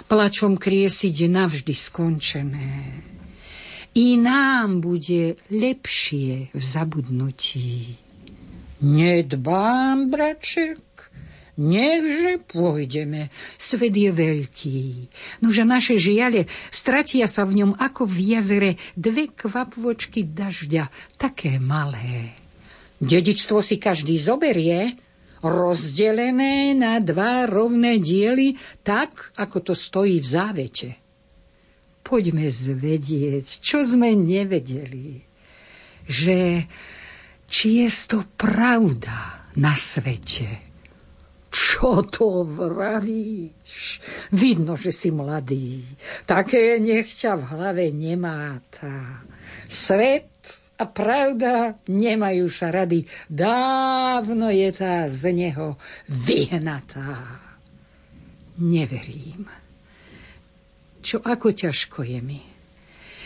plačom 0.10 0.58
kriesiť 0.58 1.16
navždy 1.30 1.74
skončené. 1.78 2.74
I 3.92 4.18
nám 4.18 4.82
bude 4.82 5.38
lepšie 5.54 6.56
v 6.56 6.64
zabudnutí. 6.64 8.00
Nedbám, 8.82 10.10
braček, 10.10 10.91
Nechže 11.62 12.42
pôjdeme, 12.50 13.30
svet 13.62 13.94
je 13.94 14.10
veľký. 14.10 14.82
Nože 15.46 15.62
naše 15.62 16.02
žiale 16.02 16.50
stratia 16.74 17.30
sa 17.30 17.46
v 17.46 17.62
ňom 17.62 17.72
ako 17.78 18.10
v 18.10 18.18
jazere 18.34 18.72
dve 18.98 19.30
kvapvočky 19.30 20.26
dažďa, 20.26 20.90
také 21.22 21.62
malé. 21.62 22.34
Dedičstvo 22.98 23.62
si 23.62 23.78
každý 23.78 24.18
zoberie, 24.18 24.98
rozdelené 25.46 26.74
na 26.74 26.98
dva 26.98 27.46
rovné 27.46 28.02
diely, 28.02 28.58
tak, 28.82 29.30
ako 29.38 29.58
to 29.62 29.74
stojí 29.78 30.18
v 30.18 30.26
závete. 30.26 30.90
Poďme 32.02 32.50
zvedieť, 32.50 33.62
čo 33.62 33.86
sme 33.86 34.18
nevedeli, 34.18 35.22
že 36.10 36.66
či 37.46 37.86
je 37.86 37.90
to 38.10 38.26
pravda 38.34 39.46
na 39.54 39.78
svete 39.78 40.71
čo 41.52 42.08
to 42.08 42.48
vravíš? 42.48 44.00
Vidno, 44.32 44.80
že 44.80 44.96
si 44.96 45.12
mladý. 45.12 45.84
Také 46.24 46.80
nech 46.80 47.12
ťa 47.12 47.36
v 47.36 47.44
hlave 47.52 47.86
nemáta. 47.92 49.28
Svet 49.68 50.32
a 50.80 50.88
pravda 50.88 51.76
nemajú 51.92 52.48
sa 52.48 52.72
rady. 52.72 53.04
Dávno 53.28 54.48
je 54.48 54.70
tá 54.72 55.06
z 55.12 55.36
neho 55.36 55.76
vyhnatá. 56.08 57.44
Neverím. 58.64 59.46
Čo 61.04 61.20
ako 61.20 61.52
ťažko 61.52 62.08
je 62.08 62.20
mi. 62.24 62.42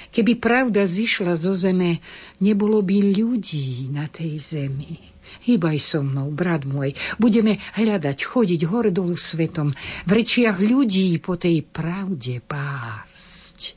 Keby 0.10 0.40
pravda 0.40 0.88
zišla 0.88 1.36
zo 1.36 1.54
zeme, 1.54 2.00
nebolo 2.40 2.80
by 2.80 3.20
ľudí 3.20 3.92
na 3.92 4.08
tej 4.08 4.40
zemi. 4.40 5.15
Hýbaj 5.44 5.78
so 5.84 6.00
mnou, 6.00 6.32
brat 6.32 6.64
môj. 6.64 6.96
Budeme 7.20 7.60
hľadať, 7.76 8.18
chodiť 8.24 8.62
hore 8.72 8.96
dolu 8.96 9.20
svetom, 9.20 9.76
v 10.08 10.12
rečiach 10.12 10.64
ľudí 10.64 11.20
po 11.20 11.36
tej 11.36 11.68
pravde 11.68 12.40
pásť. 12.40 13.76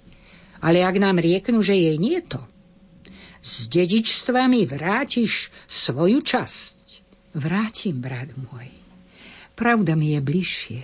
Ale 0.62 0.86
ak 0.86 0.96
nám 1.02 1.18
rieknú, 1.18 1.62
že 1.62 1.74
jej 1.74 1.98
nie 1.98 2.22
to, 2.22 2.38
s 3.42 3.66
dedičstvami 3.72 4.68
vrátiš 4.68 5.48
svoju 5.64 6.20
časť. 6.20 6.78
Vrátim, 7.38 8.02
brat 8.02 8.34
môj. 8.36 8.68
Pravda 9.56 9.96
mi 9.96 10.14
je 10.14 10.20
bližšie. 10.20 10.82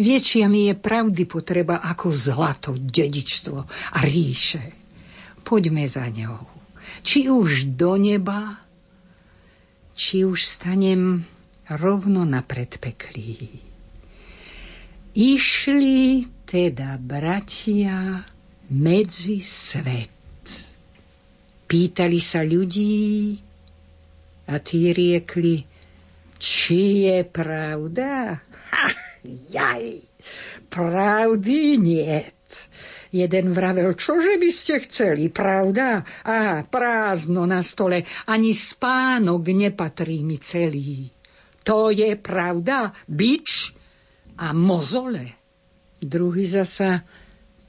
Väčšia 0.00 0.50
mi 0.50 0.66
je 0.66 0.74
pravdy 0.74 1.22
potreba 1.28 1.78
ako 1.84 2.10
zlato, 2.10 2.74
dedičstvo 2.74 3.58
a 3.94 3.98
ríše. 4.02 4.74
Poďme 5.44 5.84
za 5.86 6.08
ňou. 6.08 6.40
Či 7.04 7.28
už 7.28 7.76
do 7.76 8.00
neba, 8.00 8.63
či 9.94 10.26
už 10.26 10.42
stanem 10.42 11.22
rovno 11.70 12.26
na 12.26 12.42
predpeklí. 12.42 13.62
Išli 15.14 16.26
teda 16.42 16.98
bratia 16.98 18.26
medzi 18.74 19.38
svet. 19.38 20.10
Pýtali 21.64 22.20
sa 22.20 22.42
ľudí 22.42 23.38
a 24.50 24.58
tí 24.60 24.90
riekli, 24.90 25.62
či 26.36 27.08
je 27.08 27.18
pravda? 27.24 28.10
Ha, 28.74 28.90
jaj, 29.54 30.02
pravdy 30.66 31.78
niet. 31.78 32.34
Jeden 33.14 33.54
vravel, 33.54 33.94
čože 33.94 34.42
by 34.42 34.50
ste 34.50 34.82
chceli, 34.82 35.30
pravda? 35.30 36.02
A 36.26 36.66
prázdno 36.66 37.46
na 37.46 37.62
stole, 37.62 38.02
ani 38.26 38.50
spánok 38.50 39.54
nepatrí 39.54 40.26
mi 40.26 40.42
celý. 40.42 41.06
To 41.62 41.94
je 41.94 42.18
pravda, 42.18 42.90
bič 43.06 43.70
a 44.42 44.50
mozole. 44.50 45.38
Druhý 46.02 46.44
zasa, 46.50 47.06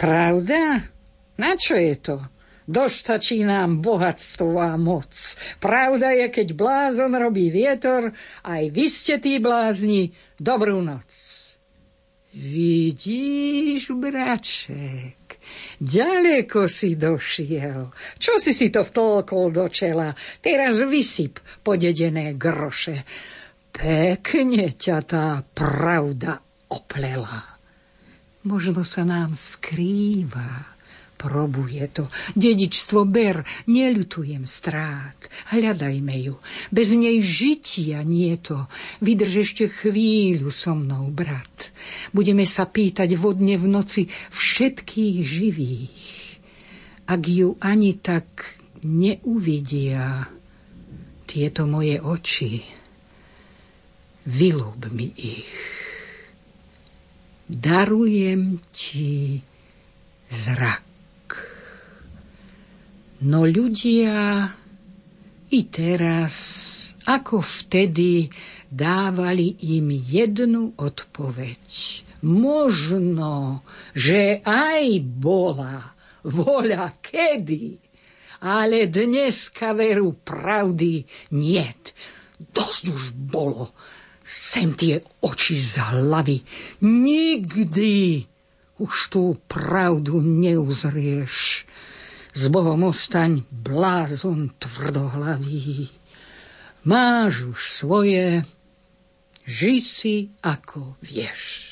pravda? 0.01 0.81
Na 1.37 1.51
čo 1.53 1.77
je 1.77 1.95
to? 2.01 2.17
Dostačí 2.65 3.45
nám 3.45 3.85
bohatstvo 3.85 4.57
a 4.57 4.73
moc. 4.81 5.13
Pravda 5.61 6.09
je, 6.17 6.33
keď 6.33 6.57
blázon 6.57 7.13
robí 7.13 7.53
vietor, 7.53 8.09
aj 8.41 8.63
vy 8.73 8.85
ste 8.89 9.21
tí 9.21 9.37
blázni. 9.37 10.09
Dobrú 10.41 10.81
noc. 10.81 11.05
Vidíš, 12.35 13.93
braček, 13.95 15.24
Ďaleko 15.79 16.67
si 16.67 16.99
došiel. 16.99 17.89
Čo 18.19 18.37
si 18.37 18.51
si 18.51 18.67
to 18.71 18.83
vtolkol 18.83 19.51
do 19.55 19.65
čela? 19.71 20.11
Teraz 20.43 20.79
vysyp 20.81 21.39
podedené 21.63 22.35
groše. 22.35 23.07
Pekne 23.75 24.71
ťa 24.71 24.97
tá 25.03 25.43
pravda 25.43 26.39
oplela. 26.71 27.59
Možno 28.45 28.85
sa 28.85 29.01
nám 29.03 29.33
skrýva 29.33 30.74
Probuje 31.15 31.87
to. 31.95 32.11
Dedičstvo 32.35 33.07
ber, 33.07 33.39
neľutujem 33.71 34.43
strát. 34.43 35.15
Hľadajme 35.55 36.15
ju. 36.19 36.35
Bez 36.75 36.91
nej 36.91 37.23
žitia 37.23 38.03
nie 38.03 38.35
to. 38.35 38.67
Vydrž 38.99 39.47
ešte 39.47 39.65
chvíľu 39.71 40.51
so 40.51 40.75
mnou, 40.75 41.07
brat. 41.07 41.71
Budeme 42.11 42.43
sa 42.43 42.67
pýtať 42.67 43.15
vodne 43.15 43.55
v 43.55 43.65
noci 43.71 44.01
všetkých 44.11 45.17
živých. 45.23 46.07
Ak 47.07 47.23
ju 47.31 47.55
ani 47.63 47.95
tak 47.95 48.27
neuvidia 48.83 50.27
tieto 51.23 51.63
moje 51.63 51.95
oči, 52.03 52.59
vylúb 54.27 54.91
mi 54.91 55.15
ich. 55.15 55.55
Darujem 57.45 58.57
ti 58.73 59.37
zrak. 60.33 60.94
No 63.25 63.41
ľudia 63.49 64.53
i 65.49 65.59
teraz, 65.73 66.35
ako 67.09 67.41
vtedy, 67.41 68.29
dávali 68.69 69.57
im 69.73 69.89
jednu 69.89 70.77
odpoveď. 70.77 71.65
Možno, 72.21 73.65
že 73.97 74.45
aj 74.45 75.01
bola 75.01 75.97
voľa 76.21 77.01
kedy, 77.01 77.81
ale 78.45 78.93
dneska 78.93 79.73
veru 79.73 80.13
pravdy 80.21 81.05
niet. 81.33 81.97
Dosť 82.37 82.83
už 82.93 83.03
bolo. 83.15 83.73
Sem 84.21 84.77
tie 84.77 85.01
oči 85.25 85.57
z 85.57 85.81
hlavy. 85.81 86.41
Nikdy 86.85 88.25
už 88.81 88.93
tú 89.09 89.37
pravdu 89.49 90.21
neuzrieš. 90.21 91.65
S 92.35 92.51
Bohom 92.51 92.91
ostaň 92.91 93.47
blázon 93.47 94.51
tvrdohlavý. 94.59 95.87
Máš 96.85 97.55
už 97.55 97.61
svoje, 97.71 98.43
ži 99.47 99.75
si 99.79 100.15
ako 100.43 100.99
vieš. 100.99 101.71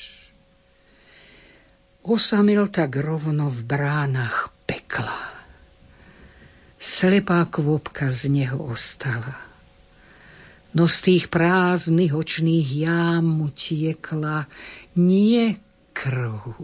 Osamil 2.04 2.72
tak 2.72 2.96
rovno 2.96 3.52
v 3.52 3.60
bránach 3.64 4.50
pekla. 4.64 5.36
Slepá 6.80 7.44
kvopka 7.48 8.08
z 8.08 8.32
neho 8.32 8.60
ostala 8.60 9.54
no 10.74 10.90
z 10.90 10.96
tých 11.00 11.24
prázdnych 11.30 12.12
očných 12.12 12.68
jám 12.82 13.22
mu 13.22 13.48
tiekla 13.54 14.50
nie 14.98 15.54
krv, 15.94 16.58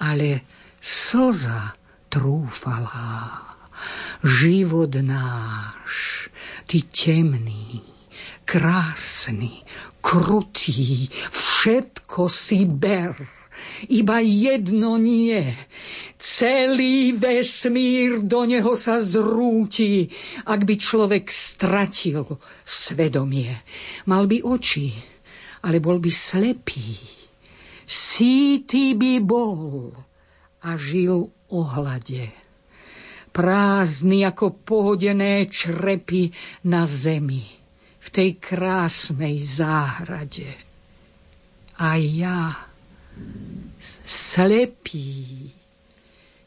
ale 0.00 0.40
slza 0.80 1.76
trúfala. 2.14 3.42
Život 4.22 4.94
náš, 5.02 6.30
ty 6.70 6.86
temný, 6.86 7.82
krásny, 8.46 9.66
krutý, 9.98 11.10
všetko 11.10 12.30
si 12.30 12.64
ber, 12.64 13.18
iba 13.90 14.22
jedno 14.22 14.96
nie, 14.96 15.58
Celý 16.24 17.12
vesmír 17.20 18.24
do 18.24 18.48
neho 18.48 18.72
sa 18.80 19.04
zrúti, 19.04 20.08
ak 20.48 20.64
by 20.64 20.74
človek 20.80 21.28
stratil 21.28 22.24
svedomie. 22.64 23.60
Mal 24.08 24.24
by 24.24 24.40
oči, 24.40 24.88
ale 25.68 25.84
bol 25.84 26.00
by 26.00 26.08
slepý. 26.08 26.96
Sýty 27.84 28.96
by 28.96 29.20
bol 29.20 29.92
a 30.64 30.80
žil 30.80 31.28
ohlade. 31.52 32.32
Prázdny 33.34 34.22
ako 34.22 34.62
pohodené 34.62 35.50
črepy 35.50 36.30
na 36.70 36.86
zemi, 36.86 37.42
v 37.98 38.08
tej 38.08 38.38
krásnej 38.38 39.42
záhrade. 39.42 40.54
A 41.82 41.98
ja, 41.98 42.54
slepý, 44.06 45.50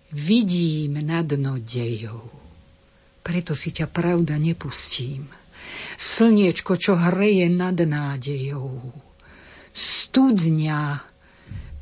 Vidím 0.08 1.04
na 1.04 1.20
dno 1.20 1.60
dejov, 1.60 2.32
preto 3.20 3.52
si 3.60 3.76
ťa 3.76 3.92
pravda 3.92 4.40
nepustím. 4.40 5.28
Slniečko, 6.00 6.80
čo 6.80 6.96
hreje 6.96 7.52
nad 7.52 7.76
nádejou, 7.76 8.88
studňa, 9.76 11.04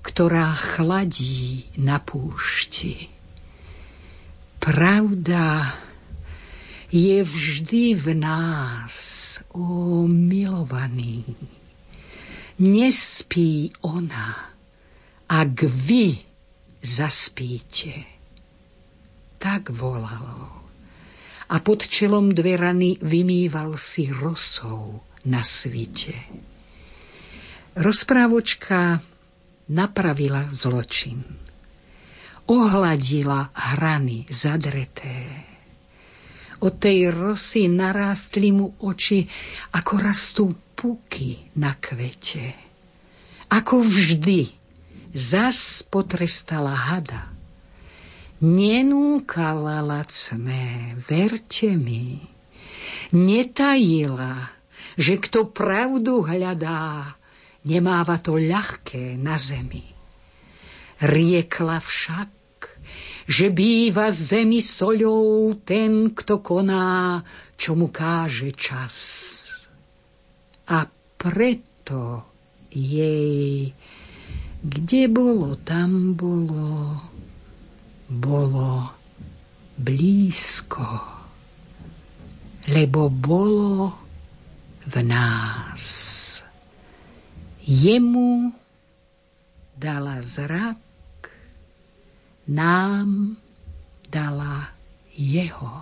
ktorá 0.06 0.54
chladí 0.54 1.66
na 1.82 1.98
púšti. 1.98 3.10
Pravda 4.62 5.74
je 6.94 7.26
vždy 7.26 7.98
v 7.98 8.08
nás, 8.14 8.96
o 9.52 10.06
milovaný. 10.06 11.26
Nespí 12.62 13.74
ona, 13.82 14.54
ak 15.26 15.56
vy 15.66 16.16
zaspíte 16.86 18.16
tak 19.46 19.70
volalo. 19.70 20.66
A 21.54 21.62
pod 21.62 21.86
čelom 21.86 22.34
dve 22.34 22.58
rany 22.58 22.98
vymýval 22.98 23.78
si 23.78 24.10
rosou 24.10 25.06
na 25.30 25.46
svite. 25.46 26.18
Rozprávočka 27.78 28.98
napravila 29.72 30.50
zločin. 30.52 31.24
Ohladila 32.46 33.50
hrany 33.54 34.30
zadreté. 34.30 35.46
Od 36.62 36.74
tej 36.78 37.10
rosy 37.10 37.66
narástli 37.68 38.54
mu 38.54 38.78
oči, 38.86 39.26
ako 39.74 39.94
rastú 39.98 40.46
puky 40.78 41.52
na 41.58 41.74
kvete. 41.78 42.54
Ako 43.50 43.82
vždy, 43.82 44.50
zas 45.14 45.82
potrestala 45.86 46.74
hada 46.74 47.36
nenúkala 48.44 49.80
lacné, 49.80 50.96
verte 51.00 51.72
mi, 51.80 52.20
netajila, 53.16 54.52
že 55.00 55.20
kto 55.20 55.48
pravdu 55.50 56.24
hľadá, 56.24 57.16
nemáva 57.66 58.22
to 58.22 58.38
ľahké 58.38 59.18
na 59.18 59.36
zemi. 59.42 59.84
Riekla 61.02 61.82
však, 61.82 62.32
že 63.26 63.50
býva 63.50 64.14
zemi 64.14 64.62
soľou 64.62 65.58
ten, 65.66 66.14
kto 66.14 66.40
koná, 66.46 67.20
čo 67.58 67.74
mu 67.74 67.90
káže 67.90 68.54
čas. 68.54 68.96
A 70.70 70.86
preto 71.18 72.22
jej, 72.70 73.74
kde 74.62 75.02
bolo, 75.10 75.58
tam 75.66 76.14
bolo, 76.14 77.02
bolo 78.08 78.94
blízko, 79.76 80.86
lebo 82.70 83.10
bolo 83.10 83.94
v 84.86 84.96
nás. 85.02 86.45
Jemu 87.66 88.54
dala 89.74 90.22
zrak, 90.22 90.78
nám 92.46 93.42
dala 94.06 94.70
jeho. 95.18 95.82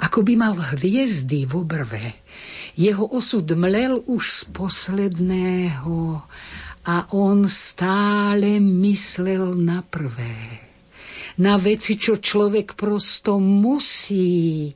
Ako 0.00 0.22
by 0.22 0.32
mal 0.38 0.54
hviezdy 0.54 1.44
v 1.44 1.52
obrve, 1.58 2.22
jeho 2.78 3.04
osud 3.04 3.44
mlel 3.58 4.00
už 4.06 4.24
z 4.30 4.40
posledného 4.54 6.22
a 6.86 6.96
on 7.12 7.50
stále 7.50 8.62
myslel 8.62 9.58
na 9.58 9.84
prvé 9.84 10.70
na 11.40 11.56
veci, 11.56 11.96
čo 11.96 12.20
človek 12.20 12.76
prosto 12.76 13.40
musí, 13.40 14.68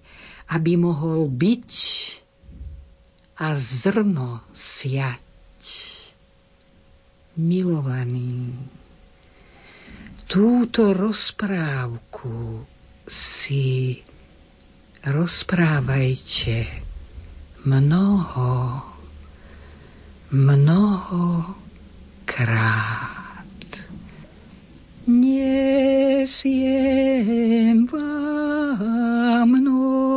aby 0.57 0.73
mohol 0.81 1.29
byť 1.29 1.73
a 3.45 3.53
zrno 3.53 4.49
siať. 4.55 5.24
Milovaný, 7.35 8.55
túto 10.31 10.95
rozprávku 10.95 12.63
si 13.11 13.99
rozprávajte 15.03 16.67
mnoho, 17.67 18.83
mnoho 20.31 21.55
krát. 22.23 23.51
Nesiem 25.11 26.31
vám 27.91 29.51
noviny, 29.59 30.15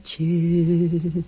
počúvajte 0.00 1.20